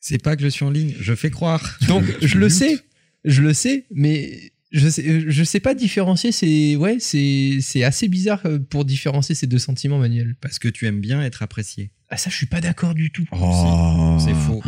[0.00, 1.78] C'est pas que je suis en ligne, je fais croire.
[1.88, 2.78] Donc je le sais,
[3.24, 6.32] je le sais, mais je sais, je sais pas différencier.
[6.32, 10.34] C'est ouais, c'est c'est assez bizarre euh, pour différencier ces deux sentiments, Manuel.
[10.40, 11.90] Parce que tu aimes bien être apprécié.
[12.10, 13.26] Ah ça, je suis pas d'accord du tout.
[13.32, 14.18] Oh.
[14.20, 14.62] C'est faux.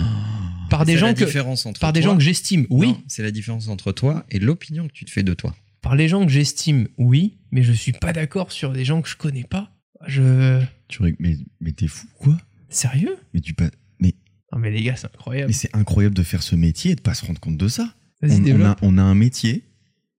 [0.68, 1.24] Par des gens que
[1.66, 2.96] entre par des gens que j'estime, oui.
[3.08, 5.54] C'est la différence entre toi et l'opinion que tu te fais de toi.
[5.82, 9.08] Par les gens que j'estime, oui, mais je suis pas d'accord sur des gens que
[9.08, 9.72] je connais pas.
[10.06, 12.36] Je Tu mais mais t'es fou quoi
[12.68, 13.16] sérieux?
[13.34, 13.70] Mais tu pas.
[14.52, 15.48] Non mais les gars, c'est incroyable.
[15.48, 17.94] Mais c'est incroyable de faire ce métier et de pas se rendre compte de ça.
[18.22, 19.64] On, on a, on a un métier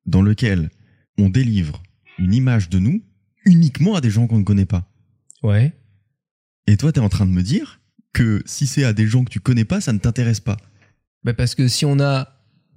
[0.06, 0.70] dans lequel
[1.18, 1.82] on délivre
[2.18, 3.04] une image de nous
[3.46, 4.92] uniquement à des gens qu'on ne connaît pas.
[5.44, 5.74] Ouais.
[6.68, 7.82] Et toi, t'es en train de me dire
[8.14, 10.58] que si c'est à des gens que tu connais pas, ça ne t'intéresse pas.
[11.24, 12.28] Bah parce que si on a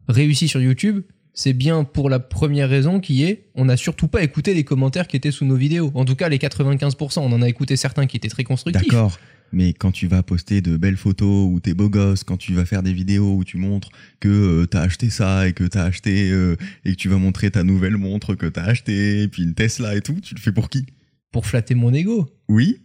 [0.08, 1.02] réussi sur YouTube,
[1.34, 5.08] c'est bien pour la première raison qui est on n'a surtout pas écouté les commentaires
[5.08, 5.90] qui étaient sous nos vidéos.
[5.94, 8.88] En tout cas, les 95%, on en a écouté certains qui étaient très constructifs.
[8.88, 9.18] D'accord.
[9.52, 12.64] Mais quand tu vas poster de belles photos où t'es beau gosse, quand tu vas
[12.64, 16.30] faire des vidéos où tu montres que euh, t'as acheté ça et que t'as acheté
[16.30, 19.54] euh, et que tu vas montrer ta nouvelle montre que t'as acheté et puis une
[19.54, 20.86] Tesla et tout, tu le fais pour qui?
[21.30, 22.28] Pour flatter mon ego.
[22.48, 22.80] Oui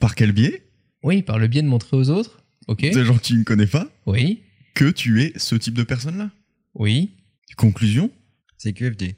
[0.00, 0.64] Par quel biais?
[1.04, 2.42] Oui, par le biais de montrer aux autres.
[2.66, 2.80] Ok.
[2.80, 3.88] Des gens que tu ne connais pas?
[4.06, 4.40] Oui.
[4.74, 6.30] que tu es ce type de personne-là?
[6.74, 7.10] Oui.
[7.56, 8.10] Conclusion
[8.56, 9.16] C'est QFD.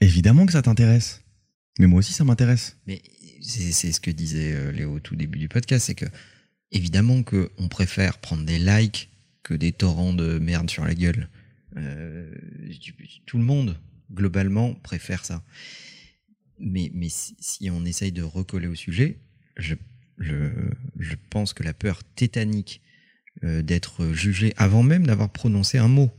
[0.00, 1.22] Évidemment que ça t'intéresse.
[1.78, 2.76] Mais moi aussi, ça m'intéresse.
[2.86, 3.02] Mais
[3.40, 6.06] c'est ce que disait euh, Léo au tout début du podcast, c'est que
[6.72, 9.10] évidemment que on préfère prendre des likes
[9.42, 11.28] que des torrents de merde sur la gueule.
[11.76, 12.34] Euh,
[13.26, 13.78] tout le monde
[14.12, 15.42] globalement préfère ça.
[16.58, 19.20] Mais, mais si, on essaye de recoller au sujet,
[19.56, 19.74] je,
[20.18, 20.50] je,
[20.98, 22.82] je pense que la peur tétanique
[23.44, 26.10] euh, d'être jugé avant même d'avoir prononcé un mot,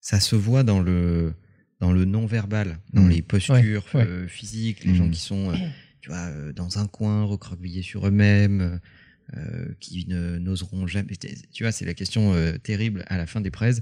[0.00, 1.34] ça se voit dans le
[1.80, 3.10] dans le non-verbal, dans Mm.
[3.10, 3.54] les postures
[3.94, 4.06] Ouais, ouais.
[4.06, 5.56] euh, physiques, les gens qui sont euh,
[6.00, 8.80] tu vois, euh, dans un coin, recroquevillés sur eux-mêmes,
[9.80, 11.16] qui n'oseront jamais.
[11.52, 12.32] Tu vois, c'est la question
[12.62, 13.74] terrible à la fin des prêts.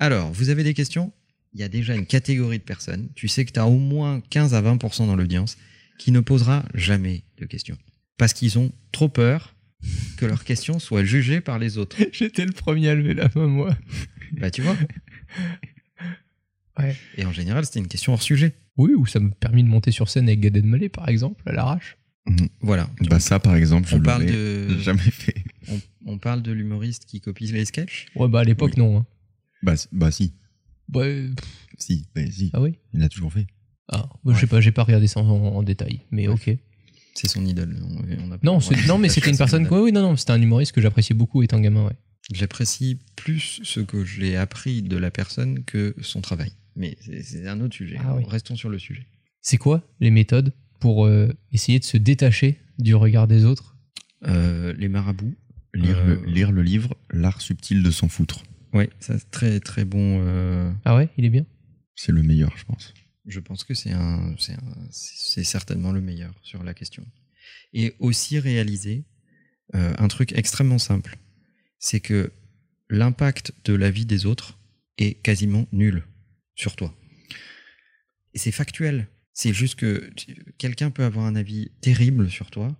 [0.00, 1.12] Alors, vous avez des questions?
[1.54, 3.08] Il y a déjà une catégorie de personnes.
[3.14, 5.56] Tu sais que tu as au moins 15 à 20% dans l'audience
[5.98, 7.78] qui ne posera jamais de questions.
[8.16, 9.54] Parce qu'ils ont trop peur
[10.16, 11.96] que leurs questions soient jugées par les autres.
[12.12, 13.76] J'étais le premier à lever la main, moi.
[14.32, 14.76] Bah, tu vois
[17.16, 18.54] Et en général, c'était une question hors sujet.
[18.76, 21.52] Oui, ou ça m'a permis de monter sur scène avec Gad Elmaleh, par exemple, à
[21.52, 21.98] l'arrache.
[22.26, 22.48] Mhm.
[22.60, 22.88] Voilà.
[23.08, 25.42] Bah ça, par exemple, je on parle de jamais fait.
[26.06, 28.06] On, parle de l'humoriste qui copie les sketchs?
[28.14, 28.98] Ouais, bah à l'époque non.
[28.98, 29.06] Hein.
[29.62, 30.34] Bah, bah si.
[30.94, 31.26] Ouais.
[31.78, 32.50] Si, bah, si.
[32.54, 32.78] Ah oui?
[32.94, 33.46] Il l'a toujours fait.
[33.90, 36.50] Ah, bah, je sais pas, j'ai pas regardé ça en, détail, mais ok.
[37.14, 37.76] C'est son idole.
[38.42, 39.66] non, non, mais c'était une personne.
[39.70, 41.96] Oui, oui, non, non, c'était un humoriste que j'appréciais beaucoup étant gamin, ouais.
[42.32, 46.52] J'apprécie plus ce que j'ai appris de la personne que son travail.
[46.76, 47.96] Mais c'est un autre sujet.
[48.00, 49.06] Ah Restons sur le sujet.
[49.40, 53.76] C'est quoi les méthodes pour euh, essayer de se détacher du regard des autres?
[54.26, 55.34] Euh, Les marabouts.
[55.74, 58.42] Lire, le, euh, lire le livre L'art subtil de s'en foutre.
[58.72, 60.20] Oui, ça c'est très très bon.
[60.84, 61.46] Ah ouais, il est bien?
[61.94, 62.94] C'est le meilleur, je pense.
[63.26, 64.34] Je pense que c'est un,
[64.90, 67.04] c'est certainement le meilleur sur la question.
[67.72, 69.04] Et aussi réaliser
[69.72, 71.18] un truc extrêmement simple,
[71.78, 72.32] c'est que
[72.90, 74.58] l'impact de la vie des autres
[74.96, 76.04] est quasiment nul
[76.54, 76.94] sur toi.
[78.34, 79.08] Et c'est factuel.
[79.32, 80.10] C'est juste que
[80.58, 82.76] quelqu'un peut avoir un avis terrible sur toi,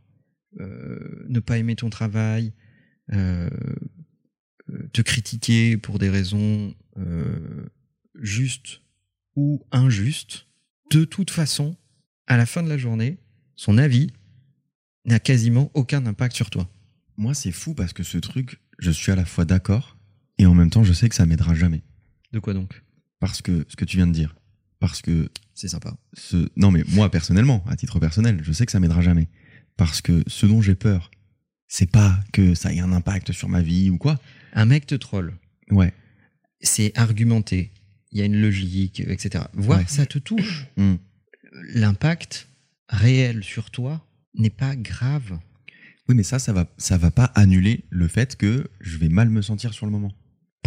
[0.61, 2.53] euh, ne pas aimer ton travail,
[3.13, 3.49] euh,
[4.71, 6.75] euh, te critiquer pour des raisons
[8.21, 8.81] justes
[9.37, 10.49] ou injustes.
[10.91, 11.77] De toute façon,
[12.27, 13.19] à la fin de la journée,
[13.55, 14.11] son avis
[15.05, 16.69] n'a quasiment aucun impact sur toi.
[17.17, 19.97] Moi, c'est fou parce que ce truc, je suis à la fois d'accord
[20.39, 21.83] et en même temps, je sais que ça m'aidera jamais.
[22.33, 22.83] De quoi donc?
[23.19, 24.37] Parce que ce que tu viens de dire,
[24.79, 25.97] parce que c'est sympa.
[26.15, 26.49] Ce...
[26.57, 29.29] Non, mais moi personnellement, à titre personnel, je sais que ça m'aidera jamais.
[29.77, 31.11] Parce que ce dont j'ai peur,
[31.67, 34.19] c'est pas que ça ait un impact sur ma vie ou quoi.
[34.55, 35.35] Un mec te troll.
[35.71, 35.93] Ouais.
[36.61, 37.73] C'est argumenté.
[38.11, 39.45] Il y a une logique, etc.
[39.53, 40.67] Voir ça te touche.
[40.77, 40.97] Hmm.
[41.75, 42.49] L'impact
[42.89, 45.39] réel sur toi n'est pas grave.
[46.09, 49.29] Oui, mais ça, ça va, ça va pas annuler le fait que je vais mal
[49.29, 50.13] me sentir sur le moment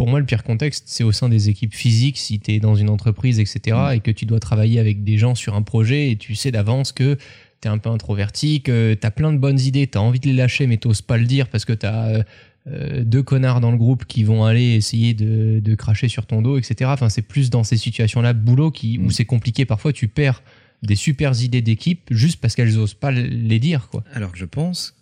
[0.02, 2.74] pour moi, le pire contexte, c'est au sein des équipes physiques, si tu es dans
[2.74, 3.94] une entreprise, etc., mm.
[3.94, 6.90] et que tu dois travailler avec des gens sur un projet et tu sais d'avance
[6.90, 7.16] que
[7.60, 10.18] tu es un peu introverti, que tu as plein de bonnes idées, tu as envie
[10.18, 12.24] de les lâcher, mais tu pas le dire parce que tu as
[12.66, 16.58] euh, deux connards dans le groupe qui vont aller essayer de, cracher sur ton dos,
[16.58, 16.90] etc.
[16.92, 19.10] Enfin, c'est plus dans ces situations-là, boulot, qui, où mm.
[19.10, 19.66] c'est compliqué.
[19.66, 20.42] Parfois, tu perds
[20.82, 23.88] des super idées d'équipe juste parce qu'elles osent pas les dire.
[23.88, 24.02] Quoi.
[24.14, 24.96] Alors que je pense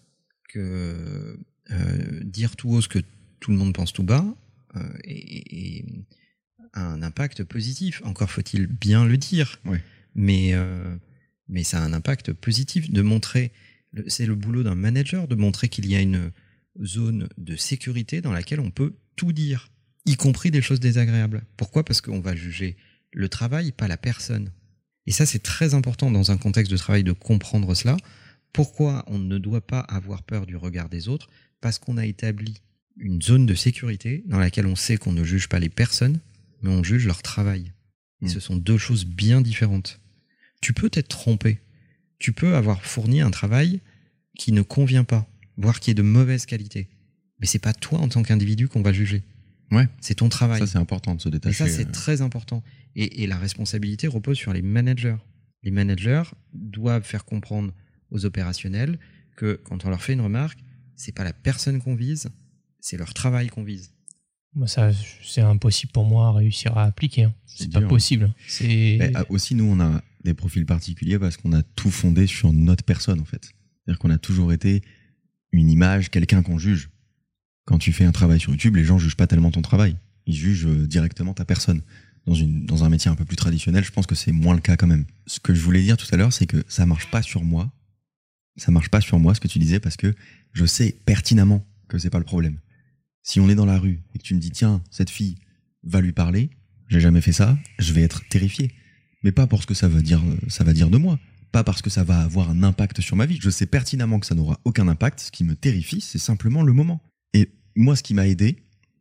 [0.53, 1.39] que
[1.71, 2.99] euh, dire tout haut ce que
[3.39, 4.25] tout le monde pense tout bas,
[4.77, 5.85] euh, et,
[6.75, 8.01] un impact positif.
[8.05, 9.61] Encore faut-il bien le dire.
[10.15, 10.97] Mais, euh,
[11.49, 13.51] mais ça a un impact positif de montrer,
[14.07, 16.31] c'est le boulot d'un manager de montrer qu'il y a une
[16.85, 19.73] zone de sécurité dans laquelle on peut tout dire,
[20.07, 21.43] y compris des choses désagréables.
[21.57, 21.85] Pourquoi?
[21.85, 22.77] Parce qu'on va juger
[23.13, 24.53] le travail, pas la personne.
[25.07, 27.97] Et ça, c'est très important dans un contexte de travail de comprendre cela.
[28.53, 31.29] Pourquoi on ne doit pas avoir peur du regard des autres?
[31.61, 32.55] Parce qu'on a établi
[32.97, 36.21] une zone de sécurité dans laquelle on sait qu'on ne juge pas les personnes,
[36.63, 37.73] mais on juge leur travail.
[38.23, 38.29] Et hmm.
[38.29, 40.01] ce sont deux choses bien différentes.
[40.61, 41.59] Tu peux t'être trompé.
[42.19, 43.81] Tu peux avoir fourni un travail
[44.37, 46.89] qui ne convient pas, voire qui est de mauvaise qualité.
[47.41, 49.23] Mais c'est pas toi en tant qu'individu qu'on va juger.
[49.71, 49.89] Ouais.
[50.01, 50.61] C'est ton travail.
[50.61, 51.65] Ça, c'est important de se détacher.
[51.65, 51.93] Et ça, c'est euh.
[51.93, 52.63] très important.
[52.97, 55.17] Et, et la responsabilité repose sur les managers.
[55.63, 57.73] Les managers doivent faire comprendre
[58.11, 58.99] aux opérationnels
[59.37, 60.59] que quand on leur fait une remarque,
[60.96, 62.29] c'est pas la personne qu'on vise,
[62.81, 63.92] c'est leur travail qu'on vise.
[64.55, 64.90] Moi, ça,
[65.25, 67.25] c'est impossible pour moi à réussir à appliquer.
[67.25, 67.35] Hein.
[67.46, 68.33] C'est pas possible.
[68.49, 72.53] C'est ah, aussi nous, on a des profils particuliers parce qu'on a tout fondé sur
[72.53, 73.44] notre personne en fait.
[73.44, 74.83] C'est-à-dire qu'on a toujours été
[75.53, 76.90] une image, quelqu'un qu'on juge.
[77.64, 79.96] Quand tu fais un travail sur YouTube, les gens jugent pas tellement ton travail,
[80.27, 81.83] ils jugent euh, directement ta personne.
[82.27, 84.61] Dans, une, dans un métier un peu plus traditionnel, je pense que c'est moins le
[84.61, 85.07] cas quand même.
[85.27, 87.73] Ce que je voulais dire tout à l'heure, c'est que ça marche pas sur moi.
[88.61, 90.14] Ça marche pas sur moi, ce que tu disais, parce que
[90.53, 92.59] je sais pertinemment que c'est pas le problème.
[93.23, 95.37] Si on est dans la rue et que tu me dis, tiens, cette fille
[95.83, 96.51] va lui parler,
[96.88, 98.70] j'ai jamais fait ça, je vais être terrifié.
[99.23, 101.18] Mais pas parce que ça va dire, ça va dire de moi.
[101.53, 103.38] Pas parce que ça va avoir un impact sur ma vie.
[103.40, 105.20] Je sais pertinemment que ça n'aura aucun impact.
[105.20, 107.03] Ce qui me terrifie, c'est simplement le moment.
[107.33, 108.59] Et moi, ce qui m'a aidé,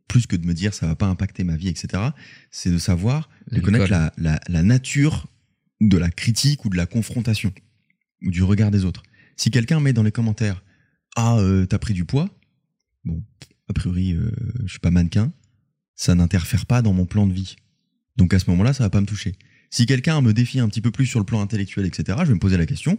[0.08, 2.02] plus que de me dire ça va pas impacter ma vie, etc.,
[2.50, 5.26] c'est de savoir, de connaître la, la, nature
[5.82, 7.52] de la critique ou de la confrontation
[8.22, 9.02] ou du regard des autres.
[9.36, 10.62] Si quelqu'un met dans les commentaires
[11.16, 12.28] ah euh, t'as pris du poids,
[13.04, 13.22] bon
[13.68, 14.30] a priori, euh,
[14.64, 15.32] je suis pas mannequin,
[15.94, 17.56] ça n'interfère pas dans mon plan de vie.
[18.16, 19.36] Donc à ce moment-là, ça va pas me toucher.
[19.70, 22.34] Si quelqu'un me défie un petit peu plus sur le plan intellectuel, etc., je vais
[22.34, 22.98] me poser la question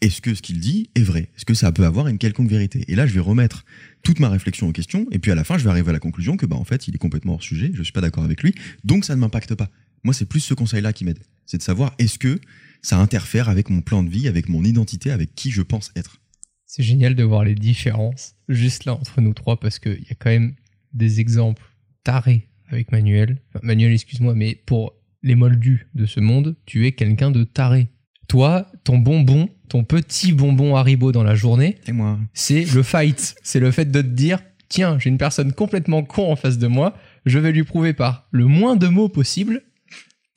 [0.00, 1.28] est-ce que ce qu'il dit est vrai?
[1.36, 2.84] Est-ce que ça peut avoir une quelconque vérité?
[2.88, 3.64] Et là, je vais remettre
[4.02, 5.98] toute ma réflexion aux questions, et puis à la fin, je vais arriver à la
[5.98, 8.42] conclusion que, bah, en fait, il est complètement hors sujet, je suis pas d'accord avec
[8.42, 9.70] lui, donc ça ne m'impacte pas.
[10.02, 11.20] Moi, c'est plus ce conseil-là qui m'aide.
[11.46, 12.40] C'est de savoir est-ce que
[12.82, 16.20] ça interfère avec mon plan de vie, avec mon identité, avec qui je pense être?
[16.66, 20.14] C'est génial de voir les différences juste là entre nous trois parce qu'il y a
[20.16, 20.54] quand même
[20.92, 21.62] des exemples
[22.04, 23.42] tarés avec Manuel.
[23.62, 27.88] Manuel, excuse-moi, mais pour les moldus de ce monde, tu es quelqu'un de taré.
[28.28, 33.34] Toi, ton bonbon, ton petit bonbon Haribo dans la journée, Et moi c'est le fight.
[33.42, 36.68] C'est le fait de te dire, tiens, j'ai une personne complètement con en face de
[36.68, 39.62] moi, je vais lui prouver par le moins de mots possible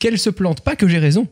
[0.04, 0.62] qu'elle se plante.
[0.62, 1.28] Pas que j'ai raison,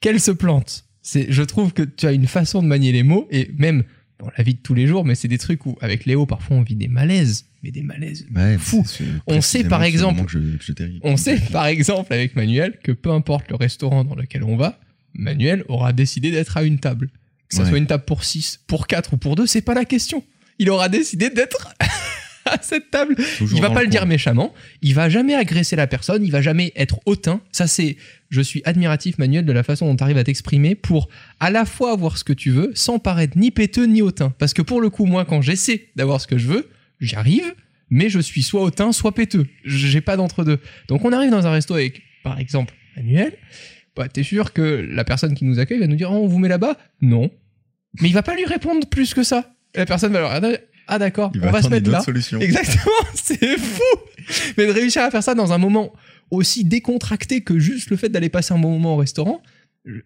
[0.00, 0.84] qu'elle se plante.
[1.02, 3.84] C'est, je trouve que tu as une façon de manier les mots, et même
[4.18, 6.56] dans la vie de tous les jours, mais c'est des trucs où, avec Léo, parfois
[6.56, 8.82] on vit des malaises, mais des malaises Ouais, Fou.
[8.86, 12.92] c'est- c'est On sait, par exemple- je- je On sait par exemple avec Manuel que
[12.92, 14.80] peu importe le restaurant dans lequel on va,
[15.12, 17.10] Manuel aura décidé d'être à une table.
[17.48, 17.68] Que ça Ouais.
[17.68, 20.24] soit une table pour 6, pour 4 ou pour 2, c'est pas la question.
[20.58, 21.74] Il aura décidé d'être
[22.50, 23.16] à cette table.
[23.38, 26.40] Toujours il va pas le dire méchamment, il va jamais agresser la personne, il va
[26.40, 27.40] jamais être hautain.
[27.52, 27.96] Ça c'est
[28.30, 31.08] je suis admiratif Manuel de la façon dont tu arrives à t'exprimer pour
[31.40, 34.52] à la fois avoir ce que tu veux sans paraître ni péteux ni hautain parce
[34.54, 36.68] que pour le coup moi quand j'essaie d'avoir ce que je veux,
[37.00, 37.54] j'y arrive
[37.90, 39.46] mais je suis soit hautain soit péteux.
[39.64, 40.58] J'ai pas d'entre deux.
[40.88, 43.32] Donc on arrive dans un resto avec par exemple Manuel,
[43.94, 46.38] bah t'es sûr que la personne qui nous accueille va nous dire oh, on vous
[46.38, 46.76] met là-bas?
[47.02, 47.30] Non.
[48.00, 49.54] Mais il va pas lui répondre plus que ça.
[49.74, 52.00] La personne va leur dire ah d'accord, on va se mettre là.
[52.00, 52.38] solution.
[52.40, 53.82] Exactement, c'est fou.
[54.56, 55.92] Mais de réussir à faire ça dans un moment
[56.30, 59.42] aussi décontracté que juste le fait d'aller passer un bon moment au restaurant,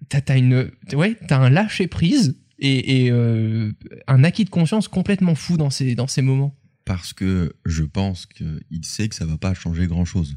[0.09, 3.73] t'as as une, ouais, t'as un lâcher prise et, et, euh,
[4.07, 6.55] un acquis de conscience complètement fou dans ces dans ces moments.
[6.85, 10.35] Parce que je pense qu'il sait que ça va pas changer grand chose.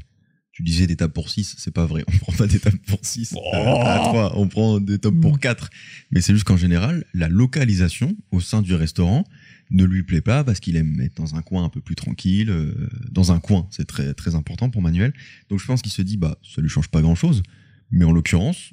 [0.52, 2.04] Tu disais des tables pour 6, c'est pas vrai.
[2.06, 3.40] On prend pas des tables pour 6 Oh.
[3.82, 5.68] à 3, on prend des tables pour 4.
[6.12, 9.24] Mais c'est juste qu'en général, la localisation au sein du restaurant
[9.70, 12.50] ne lui plaît pas parce qu'il aime être dans un coin un peu plus tranquille,
[12.50, 15.12] euh, dans un coin, c'est très très important pour Manuel.
[15.48, 17.42] Donc je pense qu'il se dit bah ça lui change pas grand chose,
[17.90, 18.72] mais en l'occurrence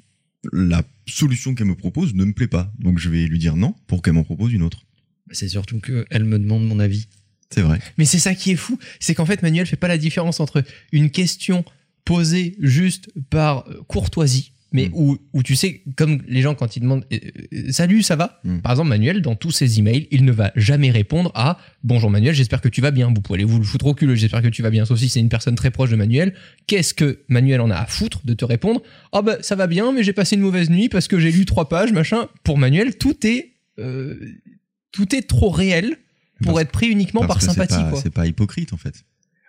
[0.52, 3.74] la solution qu'elle me propose ne me plaît pas, donc je vais lui dire non
[3.86, 4.84] pour qu'elle m'en propose une autre.
[5.30, 7.06] C'est surtout qu'elle me demande mon avis.
[7.50, 7.80] C'est vrai.
[7.98, 10.64] Mais c'est ça qui est fou, c'est qu'en fait Manuel fait pas la différence entre
[10.90, 11.64] une question
[12.04, 14.92] posée juste par euh, courtoisie, mais Mm.
[14.94, 17.18] où, où tu sais, comme les gens quand ils demandent euh,
[17.52, 18.58] euh, Salut, ça va Mm.
[18.60, 22.34] Par exemple, Manuel, dans tous ses emails, il ne va jamais répondre à Bonjour Manuel,
[22.34, 23.12] j'espère que tu vas bien.
[23.14, 24.84] Vous pouvez aller vous le foutre au cul, j'espère que tu vas bien.
[24.84, 26.34] Sauf si c'est une personne très proche de Manuel.
[26.66, 28.82] Qu'est-ce que Manuel en a à foutre de te répondre
[29.12, 31.44] Ah bah ça va bien, mais j'ai passé une mauvaise nuit parce que j'ai lu
[31.44, 32.28] trois pages, machin.
[32.44, 34.14] Pour Manuel, tout est, euh,
[34.92, 35.96] tout est trop réel
[36.42, 37.74] pour Parce- être pris uniquement par que c'est sympathie.
[38.04, 39.04] pas- pas hypocrite en fait.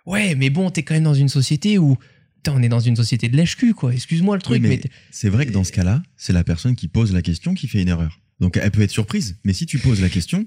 [0.06, 1.96] Ouais, mais bon, t'es quand même dans une société où.
[2.44, 3.94] Putain, on est dans une société de lèche-cul, quoi.
[3.94, 4.78] Excuse-moi le truc, Oui, mais
[5.10, 7.80] C'est vrai que dans ce cas-là, c'est la personne qui pose la question qui fait
[7.80, 8.20] une erreur.
[8.38, 10.44] Donc elle peut être surprise, mais si tu poses la question,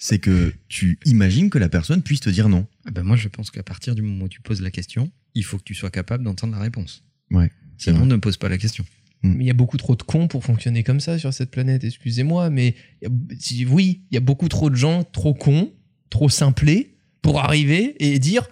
[0.00, 2.66] c'est que tu imagines que la personne puisse te dire non.
[2.86, 5.44] Ah ben moi, je pense qu'à partir du moment où tu poses la question, il
[5.44, 7.04] faut que tu sois capable d'entendre la réponse.
[7.30, 8.84] Ouais, c'est Sinon, ne pose pas la question.
[9.22, 11.84] Mais il y a beaucoup trop de cons pour fonctionner comme ça sur cette planète,
[11.84, 15.34] excusez-moi, mais il y a- si- oui, il y a beaucoup trop de gens trop
[15.34, 15.72] cons,
[16.10, 18.48] trop simplés pour arriver et dire.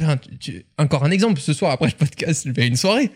[0.00, 2.76] Enfin, tu- tu- encore un exemple, ce soir après le podcast, je vais à une
[2.76, 3.10] soirée.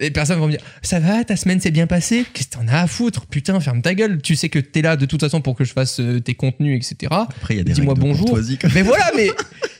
[0.00, 2.24] Les personnes vont me dire Ça va, ta semaine s'est bien passée?
[2.34, 3.26] Qu'est-ce que t'en as à foutre?
[3.26, 4.20] Putain, ferme ta gueule.
[4.20, 6.76] Tu sais que t'es là de toute façon pour que je fasse euh, tes contenus,
[6.84, 7.12] etc.
[7.12, 8.36] Après, il y a des Dis-moi bonjour.
[8.74, 9.28] Mais voilà, mais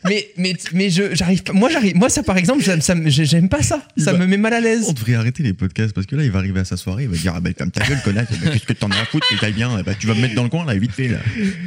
[0.05, 1.53] mais mais mais je j'arrive pas.
[1.53, 1.97] Moi j'arrive.
[1.97, 3.83] Moi ça par exemple, ça, ça me- j'aime pas ça.
[3.97, 4.85] Ça va- me met mal à l'aise.
[4.89, 7.09] On devrait arrêter les podcasts parce que là, il va arriver à sa soirée, il
[7.09, 9.27] va dire Ah bah, ferme ta gueule, connasse, bah, qu'est-ce que t'en as à foutre,
[9.29, 11.19] que t'ailles bien, bah, tu vas me mettre dans le coin là, vite fait là.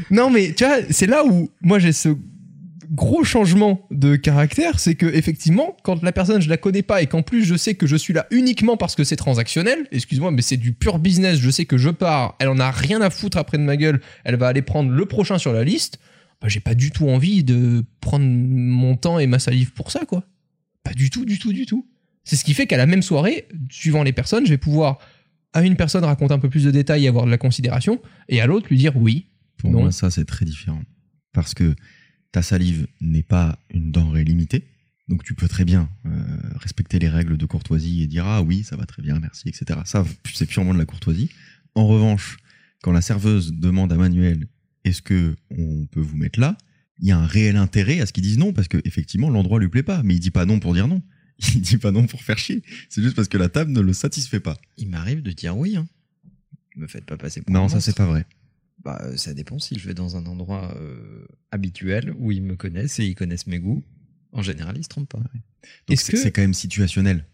[0.10, 2.16] Non, mais tu vois, c'est là où moi j'ai ce
[2.92, 7.08] gros changement de caractère, c'est que effectivement, quand la personne je la connais pas et
[7.08, 10.42] qu'en plus je sais que je suis là uniquement parce que c'est transactionnel, excuse-moi, mais
[10.42, 11.40] c'est du pur business.
[11.40, 14.02] Je sais que je pars, elle en a rien à foutre après de ma gueule,
[14.24, 16.00] elle va aller prendre le prochain sur la liste.
[16.42, 20.06] Bah, j'ai pas du tout envie de prendre mon temps et ma salive pour ça,
[20.06, 20.24] quoi.
[20.84, 21.88] Pas du tout, du tout, du tout.
[22.24, 25.00] C'est ce qui fait qu'à la même soirée, suivant les personnes, je vais pouvoir
[25.54, 28.00] à une personne raconter un peu plus de détails et avoir de la considération,
[28.30, 29.82] et à l'autre lui dire oui, Pour Non.
[29.82, 30.82] moi, ça, c'est très différent.
[31.34, 31.74] Parce que
[32.38, 34.68] ta salive n'est pas une denrée limitée.
[35.08, 36.10] Donc, tu peux très bien euh,
[36.58, 39.80] respecter les règles de courtoisie et dire Ah oui, ça va très bien, merci, etc.
[39.86, 41.32] Ça, c'est purement de la courtoisie.
[41.74, 42.38] En revanche,
[42.84, 44.46] quand la serveuse demande à Manuel
[44.84, 46.56] Est-ce que on peut vous mettre là?
[47.00, 49.60] Il y a un réel intérêt à ce qu'ils disent non, parce que effectivement l'endroit
[49.60, 50.04] lui plaît pas.
[50.04, 51.02] Mais il dit pas non pour dire non.
[51.56, 52.62] Il dit pas non pour faire chier.
[52.90, 54.58] C'est juste parce que la table ne le satisfait pas.
[54.78, 55.76] Il m'arrive de dire oui.
[55.76, 55.88] Hein.
[56.76, 58.28] Me faites pas passer pour un Non, ça, c'est pas vrai.
[58.88, 62.56] Bah, euh, ça dépend si je vais dans un endroit euh, habituel où ils me
[62.56, 63.84] connaissent et ils connaissent mes goûts.
[64.32, 65.20] En général, ils se trompent pas.
[65.20, 67.26] Donc, c'est que- quand même situationnel.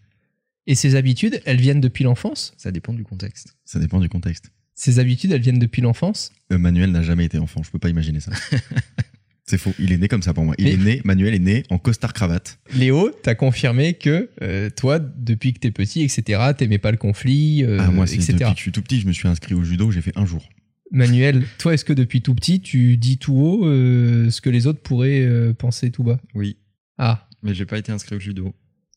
[0.65, 2.55] Et ces habitudes, elles viennent depuis l'enfance?
[2.57, 3.55] Ça dépend du contexte.
[3.65, 4.49] Ça dépend du contexte.
[4.73, 6.31] Ces habitudes, elles viennent depuis l'enfance?
[6.51, 8.31] Euh, Manuel n'a jamais été enfant, je peux pas imaginer ça.
[9.45, 10.55] c'est faux, il est né comme ça pour moi.
[10.57, 12.57] Il Mais- est né, Manuel est né en costard cravate.
[12.73, 17.63] Léo, t'as confirmé que euh, toi, depuis que t'es petit, etc., t'aimais pas le conflit,
[17.63, 18.33] euh, ah, moi, etc.
[18.33, 20.25] depuis que je suis tout petit, je me suis inscrit au judo, j'ai fait un
[20.25, 20.49] jour.
[20.93, 24.67] Manuel, toi, est-ce que depuis tout petit, tu dis tout haut euh, ce que les
[24.67, 26.19] autres pourraient euh, penser tout bas?
[26.35, 26.55] Oui.
[26.97, 28.53] Ah, Mais j'ai pas été inscrit au judo.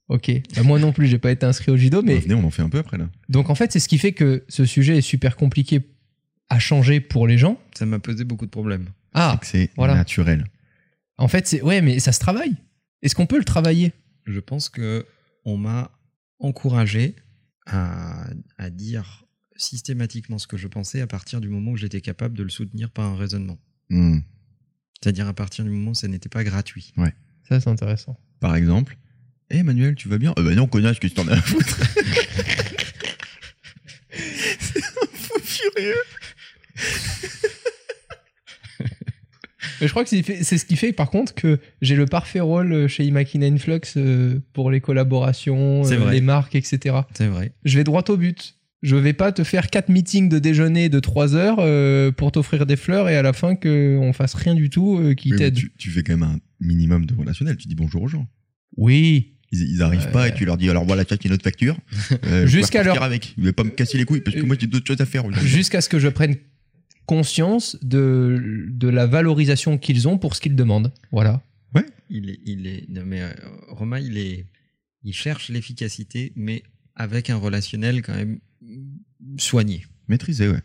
[0.09, 0.31] Ok.
[0.55, 2.63] Bah, moi non plus, j'ai pas été inscrit au judo, mais Venez, on en fait
[2.63, 3.09] un peu après là.
[3.29, 5.81] donc en fait, c'est ce qui fait que ce sujet est super compliqué
[6.49, 7.59] à changer pour les gens.
[7.75, 8.91] Ça m'a posé beaucoup de problèmes.
[9.15, 9.95] Ah, C'est que c'est voilà.
[9.95, 10.45] naturel.
[11.19, 12.55] en fait, c'est ouais, mais ça se travaille.
[13.03, 13.93] Est-ce qu'on peut le travailler?
[14.27, 15.07] Je pense que
[15.45, 15.91] on m'a
[16.39, 17.15] encouragé
[17.67, 18.27] à,
[18.59, 19.25] à dire
[19.59, 22.91] systématiquement ce que je pensais à partir du moment où j'étais capable de le soutenir
[22.91, 23.59] par un raisonnement.
[23.91, 24.19] Hmm.
[25.01, 26.93] C'est-à-dire à partir du moment où ça n'était pas gratuit.
[27.49, 28.19] Ça, c'est intéressant.
[28.41, 28.97] Par exemple,
[29.51, 30.35] Eh Emmanuel, tu vas bien?
[30.39, 31.81] Euh, Bah non, connasse, qu'est-ce que t'en as à foutre?
[34.11, 35.95] C'est un fou furieux.
[39.81, 42.89] Mais je crois que c'est ce qui fait, par contre, que j'ai le parfait rôle
[42.89, 46.97] chez Imakina Influx euh, pour les collaborations, euh, les marques, etc.
[47.15, 47.53] C'est vrai.
[47.65, 48.57] Je vais droit au but.
[48.87, 52.67] Je vais pas te faire quatre meetings de déjeuner de 3 heures euh, pour t'offrir
[52.67, 55.55] des fleurs et à la fin qu'on fasse rien du tout euh, qui Oui, t'aide.
[55.55, 57.57] tu, tu fais quand même un minimum de relationnel.
[57.57, 58.29] Tu dis bonjour aux gens.
[58.77, 59.33] Oui.
[59.51, 60.13] Ils, ils arrivent Ouais.
[60.13, 61.77] pas et tu leur dis alors voilà, ça c'est notre facture.
[62.27, 63.35] Euh, je Jusqu'à leur- avec.
[63.37, 65.25] Vous vais pas me casser les couilles parce que moi j'ai d'autres choses à faire.
[65.41, 66.37] Jusqu'à ce que je prenne
[67.07, 70.93] conscience de, de la valorisation qu'ils ont pour ce qu'ils demandent.
[71.13, 71.43] Voilà.
[72.09, 73.33] Il est, il est, non mais euh,
[73.69, 74.47] Romain, il est,
[75.03, 76.63] il cherche l'efficacité, mais
[76.95, 78.39] avec un relationnel quand même
[79.39, 79.87] soigné.
[80.09, 80.61] Maîtriser, ouais.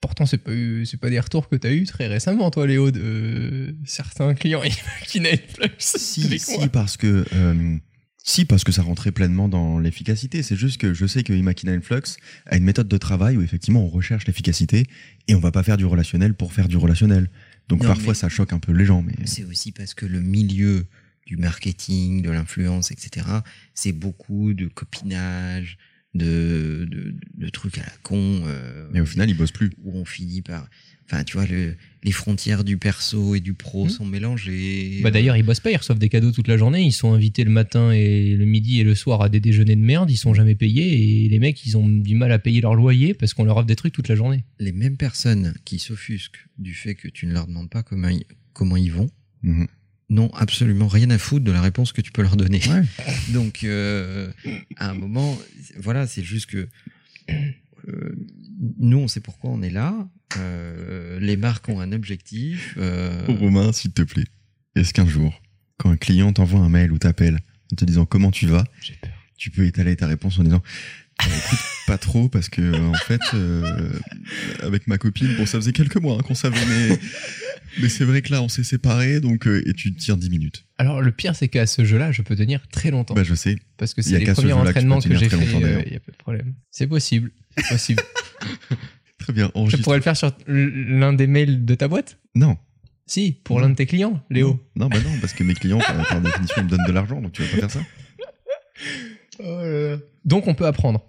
[0.00, 0.52] Pourtant, c'est pas,
[1.00, 4.62] pas des retours que tu as eu très récemment, toi, Léo, de euh, certains clients
[5.14, 5.70] Influx.
[5.78, 6.68] Si, avec si moi.
[6.68, 7.78] parce que euh,
[8.26, 10.42] si parce que ça rentrait pleinement dans l'efficacité.
[10.42, 12.16] C'est juste que je sais que Imakina Influx
[12.46, 14.86] a une méthode de travail où effectivement on recherche l'efficacité
[15.28, 17.30] et on va pas faire du relationnel pour faire du relationnel.
[17.68, 20.20] Donc Non, parfois ça choque un peu les gens, mais C'est aussi parce que le
[20.20, 20.86] milieu
[21.24, 23.26] du marketing, de l'influence, etc.,
[23.74, 25.78] c'est beaucoup de copinage,
[26.16, 28.42] de, de, de trucs à la con.
[28.46, 29.70] euh, mais au final ils bossent plus.
[29.84, 30.68] où on finit par.
[31.08, 33.90] Enfin, tu vois, le, les frontières du perso et du pro Hmm.
[33.90, 34.98] sont mélangées.
[35.04, 36.82] Bah d'ailleurs, ils bossent pas, ils reçoivent des cadeaux toute la journée.
[36.82, 39.80] Ils sont invités le matin et le midi et le soir à des déjeuners de
[39.82, 40.10] merde.
[40.10, 43.14] Ils sont jamais payés et les mecs, ils ont du mal à payer leur loyer
[43.14, 44.42] parce qu'on leur offre des trucs toute la journée.
[44.58, 48.24] les mêmes personnes qui s'offusquent du fait que tu ne leur demandes pas comment ils,
[48.52, 49.08] comment ils vont
[49.44, 49.68] Mhm.
[50.08, 52.60] N'ont absolument rien à foutre de la réponse que tu peux leur donner.
[52.68, 52.82] Ouais.
[53.32, 54.30] Donc, euh,
[54.76, 55.36] à un moment,
[55.78, 56.68] voilà, c'est juste que
[57.88, 58.14] euh,
[58.78, 60.08] nous, on sait pourquoi on est là.
[60.38, 62.74] Euh, les marques ont un objectif.
[62.78, 64.26] euh, Romain, s'il te plaît,
[64.74, 65.40] est-ce qu'un jour,
[65.78, 67.38] quand un client t'envoie un mail ou t'appelle
[67.72, 69.10] en te disant comment tu vas, J'ai peur.
[69.36, 70.62] tu peux étaler ta réponse en disant
[71.24, 73.90] écoute, pas trop parce que euh, en fait euh,
[74.62, 76.98] avec ma copine bon ça faisait quelques mois hein, qu'on savait mais
[77.80, 80.64] mais c'est vrai que là on s'est séparés donc euh, et tu tiens 10 minutes
[80.78, 83.56] Alors le pire, c'est qu'à ce jeu-là, je peux tenir très longtemps bah je sais
[83.76, 85.84] parce que c'est les premiers que entraînements que, tenir j'ai fait.
[85.86, 86.54] Il y a pas de problème.
[86.70, 87.30] C'est possible.
[87.56, 88.02] C'est possible.
[89.18, 92.18] très bien je pourrais le faire sur l'un des mails de ta boîte?
[92.34, 92.56] non
[93.06, 94.60] Si, pour l'un de tes clients, Léo.
[94.76, 96.92] non, non bah non parce que mes clients par, par définition ils me donnent de
[96.92, 97.80] l'argent donc tu vas pas faire ça
[100.24, 101.02] Donc on peut apprendre.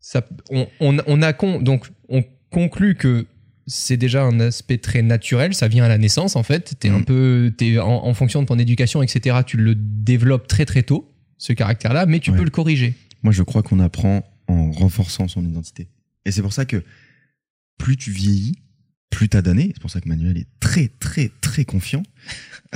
[0.00, 3.26] Ça, on, on, on a con, donc on conclut que
[3.66, 6.76] c'est déjà un aspect très naturel, ça vient à la naissance en fait.
[6.78, 7.04] T'es un Mhm.
[7.04, 9.38] peu, t'es en, en fonction de ton éducation, etc.
[9.44, 12.36] Tu le développes très très tôt, ce caractère-là, mais tu Ouais.
[12.38, 12.94] peux le corriger.
[13.22, 15.88] moi je crois qu'on apprend en renforçant son identité
[16.24, 16.84] et c'est pour ça que
[17.78, 18.54] plus tu vieillis
[19.10, 22.04] plus t'as d'années c'est pour ça que Manuel est très très très confiant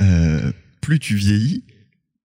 [0.01, 1.63] euh, plus tu vieillis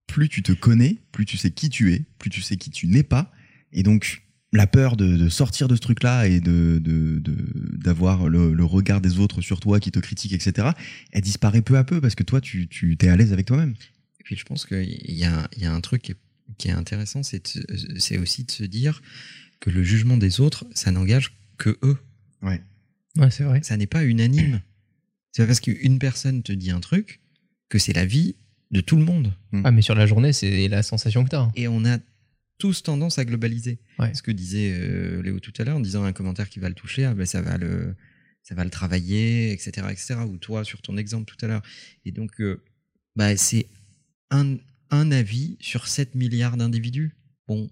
[0.06, 2.86] plus tu te connais, plus tu sais qui tu es, plus tu sais qui tu
[2.86, 3.32] n'es pas.
[3.72, 8.28] Et donc, la peur de, de sortir de ce truc-là et de de- de- d'avoir
[8.28, 10.68] le, le regard des autres sur toi qui te critiquent, etc.,
[11.12, 13.74] elle disparaît peu à peu parce que toi, tu, tu es à l'aise avec toi-même.
[14.20, 14.84] Et puis je pense qu'il
[15.14, 16.16] y a, il y a un truc qui est,
[16.58, 19.02] qui est intéressant, c'est aussi de se dire
[19.60, 21.98] que le jugement des autres, ça n'engage que eux.
[23.16, 23.60] Ouais, c'est vrai.
[23.62, 24.60] Ça n'est pas unanime.
[25.32, 27.20] C'est pas parce qu'une personne te dit un truc
[27.68, 28.36] que c'est la vie
[28.70, 29.32] de tout le monde.
[29.64, 31.40] Ah, mais sur la journée, c'est la sensation que t'as.
[31.42, 31.52] hein.
[31.54, 31.98] Et on a
[32.58, 33.78] tous tendance à globaliser.
[33.98, 34.12] Ouais.
[34.14, 36.74] Ce que disait euh, Léo tout à l'heure en disant un commentaire qui va le
[36.74, 37.94] toucher, ah ben ça va le,
[38.42, 40.16] ça va le travailler, etc., etc.
[40.26, 41.62] Ou toi sur ton exemple tout à l'heure.
[42.04, 42.62] Et donc, euh,
[43.14, 43.66] bah, c'est
[44.30, 44.56] un,
[44.90, 47.14] un avis sur 7 milliards d'individus.
[47.46, 47.70] Bon,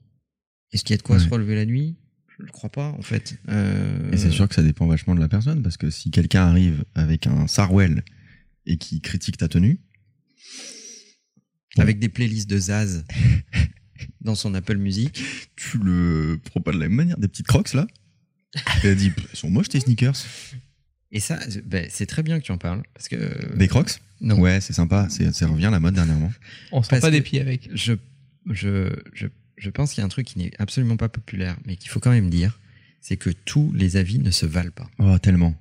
[0.73, 1.23] est-ce qu'il y a de quoi Ouais.
[1.25, 1.97] se relever la nuit?
[2.39, 3.37] Je ne crois pas, en fait.
[3.49, 6.47] Euh, Et c'est sûr que ça dépend vachement de la personne parce que si quelqu'un
[6.47, 8.05] arrive avec un Sarwell
[8.67, 9.79] et qui critique ta tenue,
[11.79, 13.05] Avec des playlists de Zaz
[14.21, 15.23] dans son Apple Music.
[15.57, 17.19] tu le prends pas de la même manière.
[17.19, 17.87] Des petites crocs là
[18.83, 20.15] Et elle dit, elles sont moches tes sneakers.
[21.13, 22.83] Et ça, ben, c'est très bien que tu en parles.
[22.95, 23.57] Parce que.
[23.57, 24.39] Des crocs Non.
[24.41, 25.07] Ouais, c'est sympa.
[25.11, 26.33] C'est- Ça revient à la mode dernièrement.
[26.73, 27.69] On Parce pas des pieds avec.
[27.75, 27.95] je,
[28.51, 31.77] je, je, je pense qu'il y a un truc qui n'est absolument pas populaire, mais
[31.77, 32.59] qu'il faut quand même dire,
[33.01, 34.91] c'est que tous les avis ne se valent pas.
[34.99, 35.55] Oh, tellement.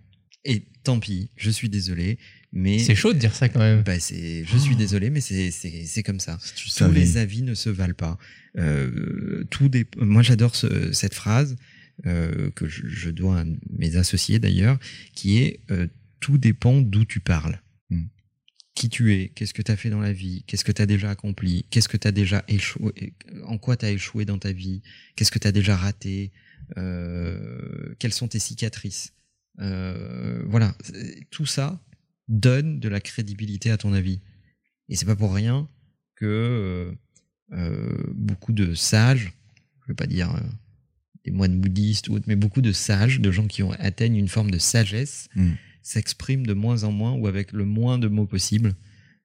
[0.45, 2.17] Et tant pis, je suis désolé,
[2.55, 3.81] mais C'est chaud de dire ça quand même.
[3.81, 6.37] bah, c'est, je suis désolé, mais c'est, comme ça.
[6.39, 6.99] Si tu Tous savais.
[6.99, 8.17] les avis ne se valent pas.
[8.57, 11.55] Euh, tout dé- Moi, j'adore ce- cette phrase
[12.05, 14.79] euh, que je, je dois à mes associés d'ailleurs,
[15.15, 15.87] qui est euh,
[16.19, 17.59] tout dépend d'où tu parles.
[17.89, 18.03] Hmm.
[18.75, 20.85] Qui tu es, qu'est-ce que tu as fait dans la vie, qu'est-ce que tu as
[20.87, 23.13] déjà accompli, qu'est-ce que tu as déjà échoué,
[23.45, 24.81] en quoi tu as échoué dans ta vie,
[25.15, 26.31] qu'est-ce que tu as déjà raté,
[26.75, 29.13] quelles sont tes cicatrices.
[29.57, 30.75] Voilà,
[31.29, 31.79] tout ça
[32.27, 34.19] donne de la crédibilité à ton avis?
[34.89, 35.67] Et c'est pas pour rien
[36.15, 36.91] que euh,
[37.53, 39.33] euh, beaucoup de sages,
[39.81, 40.39] je veux pas dire euh,
[41.25, 44.27] des moines bouddhistes ou autres, mais beaucoup de sages, de gens qui ont atteignent une
[44.27, 45.51] forme de sagesse, Mm.
[45.81, 48.73] s'expriment de moins en moins ou avec le moins de mots possible,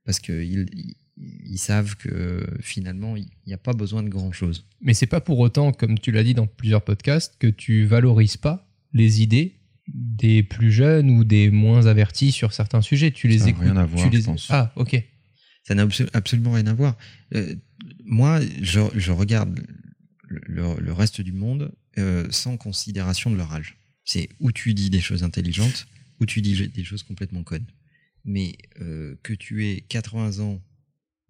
[0.04, 0.96] parce qu'ils ils,
[1.44, 4.66] ils savent que finalement il n'y a pas besoin de grand chose.
[4.80, 8.36] Mais c'est pas pour autant, comme tu l'as dit dans plusieurs podcasts, que tu valorises
[8.36, 9.57] pas les idées
[9.94, 13.10] des plus jeunes ou des moins avertis sur certains sujets.
[13.10, 13.62] Tu les Ça écoutes.
[13.64, 14.20] rien à voir, tu les...
[14.20, 14.46] je pense.
[14.50, 15.02] Ah, ok.
[15.64, 16.96] Ça n'a absolu- absolument rien à voir.
[17.34, 17.54] Euh,
[18.04, 19.60] moi, je, je regarde
[20.28, 23.76] le, le- le reste du monde euh, sans considération de leur âge.
[24.04, 25.86] C'est où tu dis des choses intelligentes,
[26.20, 27.66] où tu dis des choses complètement connes.
[28.24, 30.60] Mais euh, que tu aies 80 ans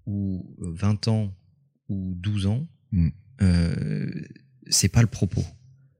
[0.07, 1.35] ou euh, 20 ans
[1.89, 3.09] ou 12 ans, Mm.
[3.43, 4.11] euh,
[4.69, 5.45] c'est pas le propos.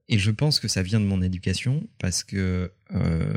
[0.09, 3.33] Et je pense que ça vient de mon éducation parce que euh,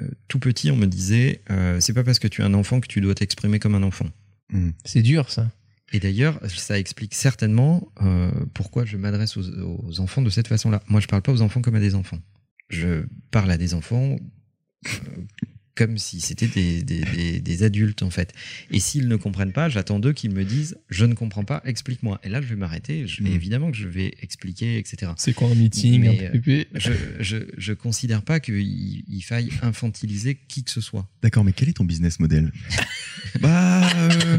[0.00, 2.80] euh, tout petit, on me disait euh, c'est pas parce que tu es un enfant
[2.80, 4.08] que tu dois t'exprimer comme un enfant.
[4.50, 4.70] Hmm.
[4.84, 5.50] C'est dur, ça.
[5.92, 9.42] Et d'ailleurs, ça explique certainement euh, pourquoi je m'adresse aux,
[9.86, 10.82] aux enfants de cette façon-là.
[10.88, 12.18] Moi, je parle pas aux enfants comme à des enfants.
[12.70, 14.16] Je parle à des enfants
[14.86, 14.88] euh,
[15.74, 18.34] comme si c'était des, des, des- des adultes, en fait.
[18.70, 22.20] Et s'ils ne comprennent pas, j'attends d'eux qu'ils me disent je ne comprends pas, explique-moi.
[22.24, 23.06] Et là, je vais m'arrêter.
[23.06, 23.26] Je- Mm.
[23.28, 25.12] Évidemment que je vais expliquer, etc.
[25.16, 28.60] C'est quoi un meeting Mais, un PP Je, je, je considère pas qu'il
[29.08, 31.08] il faille infantiliser qui que ce soit.
[31.22, 32.52] D'accord, mais quel est ton business model?
[33.40, 34.38] Bah, euh,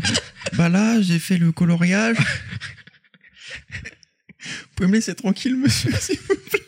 [0.56, 2.18] bah là, j'ai fait le coloriage.
[4.40, 6.60] Vous pouvez me laisser tranquille, monsieur, s'il vous plaît?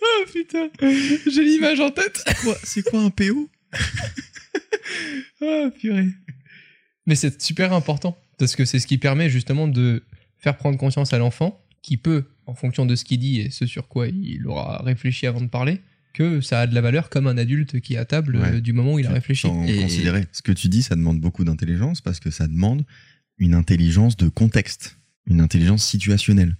[0.00, 2.22] Oh putain, j'ai l'image en tête.
[2.26, 3.50] C'est quoi, c'est quoi un PO
[5.42, 6.08] Ah purée.
[7.06, 10.04] Mais c'est super important parce que c'est ce qui permet justement de
[10.38, 13.66] faire prendre conscience à l'enfant qui peut, en fonction de ce qu'il dit et ce
[13.66, 15.80] sur quoi il aura réfléchi avant de parler,
[16.12, 18.54] que ça a de la valeur comme un adulte qui est à table Ouais.
[18.56, 19.42] euh, du moment où il a réfléchi.
[19.46, 20.26] Sans Et- considérer.
[20.32, 22.84] Ce que tu dis, ça demande beaucoup d'intelligence parce que ça demande
[23.38, 26.56] une intelligence de contexte, une intelligence situationnelle.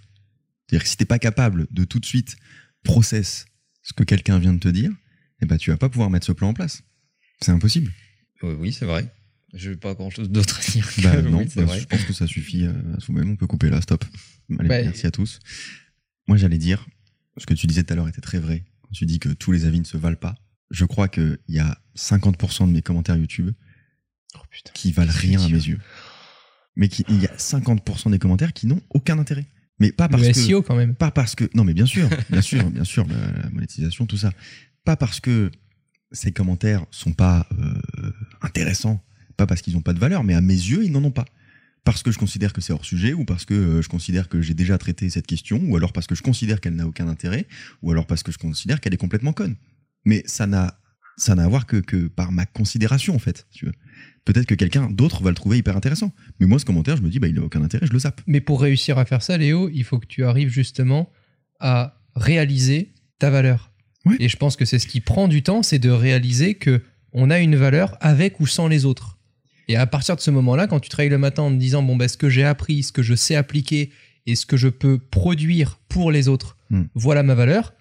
[0.69, 2.37] C'est-à-dire que si t'es pas capable de tout de suite
[2.85, 3.47] process
[3.83, 4.91] ce que quelqu'un vient de te dire,
[5.41, 6.83] eh ben tu vas pas pouvoir mettre ce plan en place.
[7.41, 7.93] C'est impossible.
[8.43, 9.13] Oui, oui, c'est vrai.
[9.55, 10.95] Je n'ai pas grand-chose d'autre à dire.
[10.95, 11.81] que Bah non, bah, vrai.
[11.81, 13.31] je pense que ça suffit euh, à soi-même.
[13.31, 14.05] On peut couper là, stop.
[14.59, 15.39] Allez, Bah, merci à tous.
[16.27, 16.87] Moi, j'allais dire,
[17.39, 18.65] ce que tu disais tout à l'heure était très vrai.
[18.83, 20.35] Quand tu dis que tous les avis ne se valent pas,
[20.71, 23.53] je crois qu'il y a 50% de mes commentaires YouTube
[24.35, 24.71] Oh putain.
[24.75, 25.81] qui valent rien à mes yeux.
[26.77, 29.47] Mais il y a 50% des commentaires qui n'ont aucun intérêt.
[29.81, 30.95] Mais pas parce Le que SEO quand même.
[30.95, 34.17] pas parce que non mais bien sûr bien sûr bien sûr la, la monétisation tout
[34.17, 34.33] ça.
[34.85, 35.51] Pas parce que
[36.13, 38.13] ces commentaires sont pas euh,
[38.43, 39.03] intéressants
[39.37, 41.27] pas parce qu'ils ont pas de valeur mais à mes yeux ils n'en ont pas.
[41.85, 44.43] Parce que je considère que c'est hors sujet ou parce que euh, je considère que
[44.43, 47.47] j'ai déjà traité cette question ou alors parce que je considère qu'elle n'a aucun intérêt
[47.83, 49.55] ou alors parce que je considère qu'elle est complètement conne.
[50.05, 50.81] Mais ça n'a
[51.19, 53.69] ça n'a à voir que, que par ma considération en fait tu
[54.25, 57.11] peut-être que quelqu'un d'autre va le trouver hyper intéressant mais moi ce commentaire je me
[57.11, 59.37] dis bah il a aucun intérêt je le zappe Mais pour réussir à faire ça,
[59.37, 61.11] Léo, il faut que tu arrives justement
[61.61, 63.73] à réaliser ta valeur.
[64.05, 64.17] Ouais.
[64.21, 67.31] Et je pense que c'est ce qui prend du temps, c'est de réaliser que on
[67.31, 69.19] a une valeur avec ou sans les autres.
[69.67, 71.97] Et à partir de ce moment-là, quand tu travailles le matin en te disant bon
[71.97, 73.91] ben ce que j'ai appris, ce que je sais appliquer
[74.27, 76.83] et ce que je peux produire pour les autres, Hmm.
[76.95, 77.73] voilà ma valeur.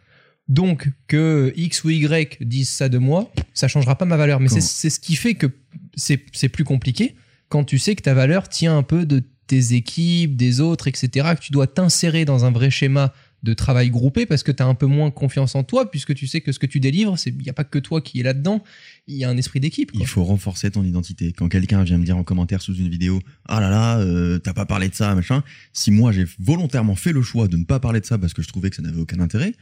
[0.50, 4.40] Donc que X ou Y disent ça de moi, ça changera pas ma valeur.
[4.40, 5.48] Mais c'est ce qui fait que
[5.96, 7.16] c'est plus compliqué
[7.50, 11.36] quand tu sais que ta valeur tient un peu de tes équipes, des autres, etc.,
[11.36, 14.66] que tu dois t'insérer dans un vrai schéma de travail groupé parce que tu as
[14.66, 17.38] un peu moins confiance en toi puisque tu sais que ce que tu délivres, il
[17.38, 18.64] n'y a pas que toi qui est là-dedans,
[19.06, 19.92] il y a un esprit d'équipe.
[19.94, 21.34] Il faut renforcer ton identité.
[21.34, 24.54] Quand quelqu'un vient me dire en commentaire sous une vidéo, ah là là, euh, t'as
[24.54, 25.44] pas parlé de ça, machin.
[25.72, 28.42] Si moi j'ai volontairement fait le choix de ne pas parler de ça parce que
[28.42, 29.54] je trouvais que ça n'avait aucun intérêt,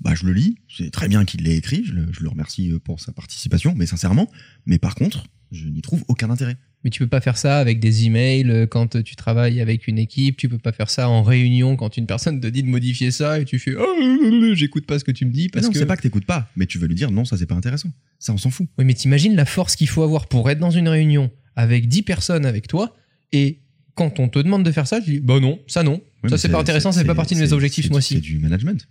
[0.00, 0.58] bah je le lis.
[0.68, 1.84] C'est très bien qu'il l'ait écrit.
[1.84, 4.30] Je le, je le remercie euh, pour sa participation, mais sincèrement.
[4.66, 6.56] Mais par contre, je n'y trouve aucun intérêt.
[6.84, 9.98] Mais tu peux pas faire ça avec des emails euh, quand tu travailles avec une
[9.98, 13.10] équipe, tu peux pas faire ça en réunion quand une personne te dit de modifier
[13.10, 15.72] ça et tu fais oh, j'écoute pas ce que tu me dis Mais parce non,
[15.72, 17.54] que c'est pas que t'écoutes pas, mais tu veux lui dire non, ça c'est pas
[17.54, 17.90] intéressant.
[18.18, 18.68] Ça on s'en fout.
[18.76, 22.02] Oui, mais t'imagines la force qu'il faut avoir pour être dans une réunion avec 10
[22.02, 22.94] personnes avec toi
[23.32, 23.60] et
[23.94, 26.38] quand on te demande de faire ça, tu dis bah non, ça non, ça mais
[26.38, 28.14] c'est pas intéressant, c'est pas partie de mes objectifs ce mois-ci.
[28.14, 28.86] C'est du management.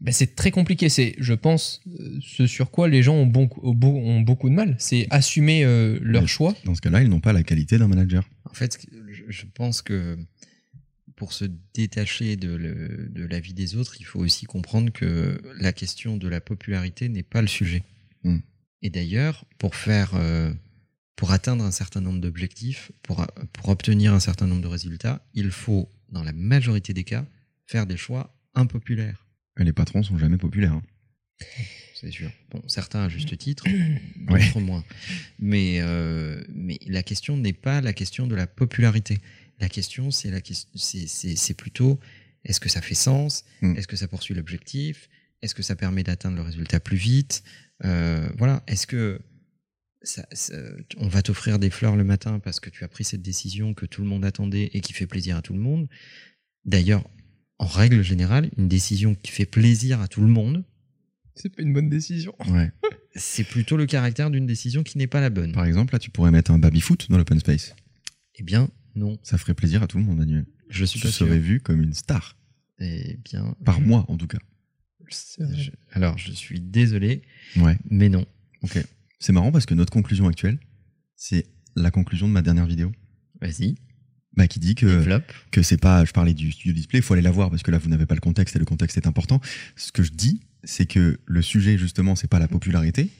[0.00, 0.88] Ben, c'est très compliqué.
[0.88, 4.74] C'est, je pense, euh, ce sur quoi les gens ont, bon, ont beaucoup de mal.
[4.78, 6.54] C'est assumer euh, leur choix.
[6.64, 8.28] Dans ce cas-là, ils n'ont pas la qualité d'un manager.
[8.48, 8.86] En fait,
[9.28, 10.18] je pense que
[11.16, 11.44] pour se
[11.74, 16.28] détacher de, de la vie des autres, il faut aussi comprendre que la question de
[16.28, 17.82] la popularité n'est pas le sujet.
[18.24, 18.38] Hmm.
[18.80, 20.50] Et d'ailleurs, pour faire, euh,
[21.16, 25.50] pour atteindre un certain nombre d'objectifs, pour, pour obtenir un certain nombre de résultats, il
[25.50, 27.26] faut, dans la majorité des cas,
[27.66, 29.19] faire des choix impopulaires.
[29.56, 30.72] Les patrons sont jamais populaires.
[30.72, 30.82] Hein.
[31.94, 32.30] C'est sûr.
[32.50, 33.64] Bon, certains à juste titre,
[34.16, 34.84] d'autres moins.
[35.38, 39.18] Mais, euh, mais la question n'est pas la question de la popularité.
[39.58, 40.40] La question, c'est la
[40.74, 42.00] c'est plutôt
[42.44, 43.44] est-ce que ça fait sens?
[43.60, 43.76] Hmm.
[43.76, 45.10] Est-ce que ça poursuit l'objectif?
[45.42, 47.42] Est-ce que ça permet d'atteindre le résultat plus vite?
[47.84, 48.62] Euh, Voilà.
[48.66, 49.20] Est-ce que
[50.02, 50.26] ça,
[50.96, 53.84] on va t'offrir des fleurs le matin parce que tu as pris cette décision que
[53.84, 55.88] tout le monde attendait et qui fait plaisir à tout le monde?
[56.64, 57.04] D'ailleurs,
[57.60, 60.64] en règle générale, une décision qui fait plaisir à tout le monde.
[61.34, 62.34] C'est pas une bonne décision.
[62.48, 62.72] Ouais.
[63.14, 65.52] c'est plutôt le caractère d'une décision qui n'est pas la bonne.
[65.52, 67.76] Par exemple, là, tu pourrais mettre un baby-foot dans l'open space.
[68.36, 69.18] Eh bien, non.
[69.22, 70.46] Ça ferait plaisir à tout le monde, Manuel.
[70.70, 72.34] Je suis tu serais vu comme une star.
[72.78, 73.54] Eh bien.
[73.62, 74.38] Par moi, en tout cas.
[75.92, 77.20] alors, je suis désolé.
[77.56, 77.76] Ouais.
[77.90, 78.24] Mais non.
[78.62, 78.82] Ok.
[79.18, 80.58] C'est marrant parce que notre conclusion actuelle,
[81.14, 81.46] c'est
[81.76, 82.90] la conclusion de ma dernière vidéo.
[83.42, 83.74] Vas-y.
[84.36, 85.20] Bah, qui dit que,
[85.50, 87.72] que c'est pas, je parlais du studio display, il faut aller la voir parce que
[87.72, 89.40] là vous n'avez pas le contexte et le contexte est important.
[89.74, 93.10] Ce que je dis, c'est que le sujet justement, c'est pas la popularité.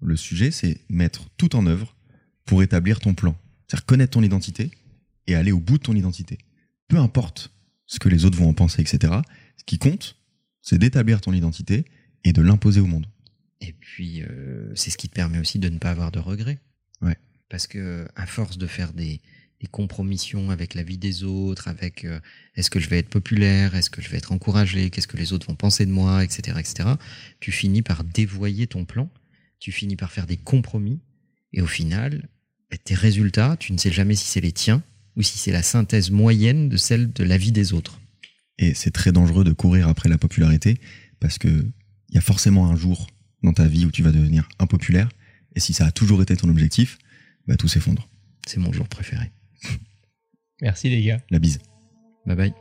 [0.00, 1.94] Le sujet, c'est mettre tout en œuvre
[2.46, 3.36] pour établir ton plan.
[3.66, 4.70] C'est-à-dire connaître ton identité
[5.26, 6.38] et aller au bout de ton identité.
[6.88, 7.52] Peu importe
[7.86, 9.12] ce que les autres vont en penser, etc.
[9.56, 10.16] Ce qui compte,
[10.62, 11.84] c'est d'établir ton identité
[12.24, 13.06] et de l'imposer au monde.
[13.60, 16.58] Et puis, euh, c'est ce qui te permet aussi de ne pas avoir de regrets.
[17.00, 17.16] Ouais.
[17.48, 19.20] Parce que, à force de faire des,
[19.64, 22.20] des compromissions avec la vie des autres, avec euh,
[22.54, 25.32] est-ce que je vais être populaire, est-ce que je vais être encouragé, qu'est-ce que les
[25.32, 26.90] autres vont penser de moi, etc., etc.
[27.40, 29.10] Tu finis par dévoyer ton plan,
[29.58, 31.00] tu finis par faire des compromis,
[31.52, 32.28] et au final,
[32.70, 34.82] bah, tes résultats, tu ne sais jamais si c'est les tiens
[35.16, 38.00] ou si c'est la synthèse moyenne de celle de la vie des autres.
[38.58, 40.78] Et c'est très dangereux de courir après la popularité
[41.20, 41.48] parce que
[42.10, 43.06] il y a forcément un jour
[43.42, 45.08] dans ta vie où tu vas devenir impopulaire,
[45.56, 46.98] et si ça a toujours été ton objectif,
[47.46, 48.08] bah, tout s'effondre.
[48.46, 49.30] C'est mon jour préféré.
[50.60, 51.18] Merci les gars.
[51.30, 51.58] La bise.
[52.26, 52.54] Bye bye.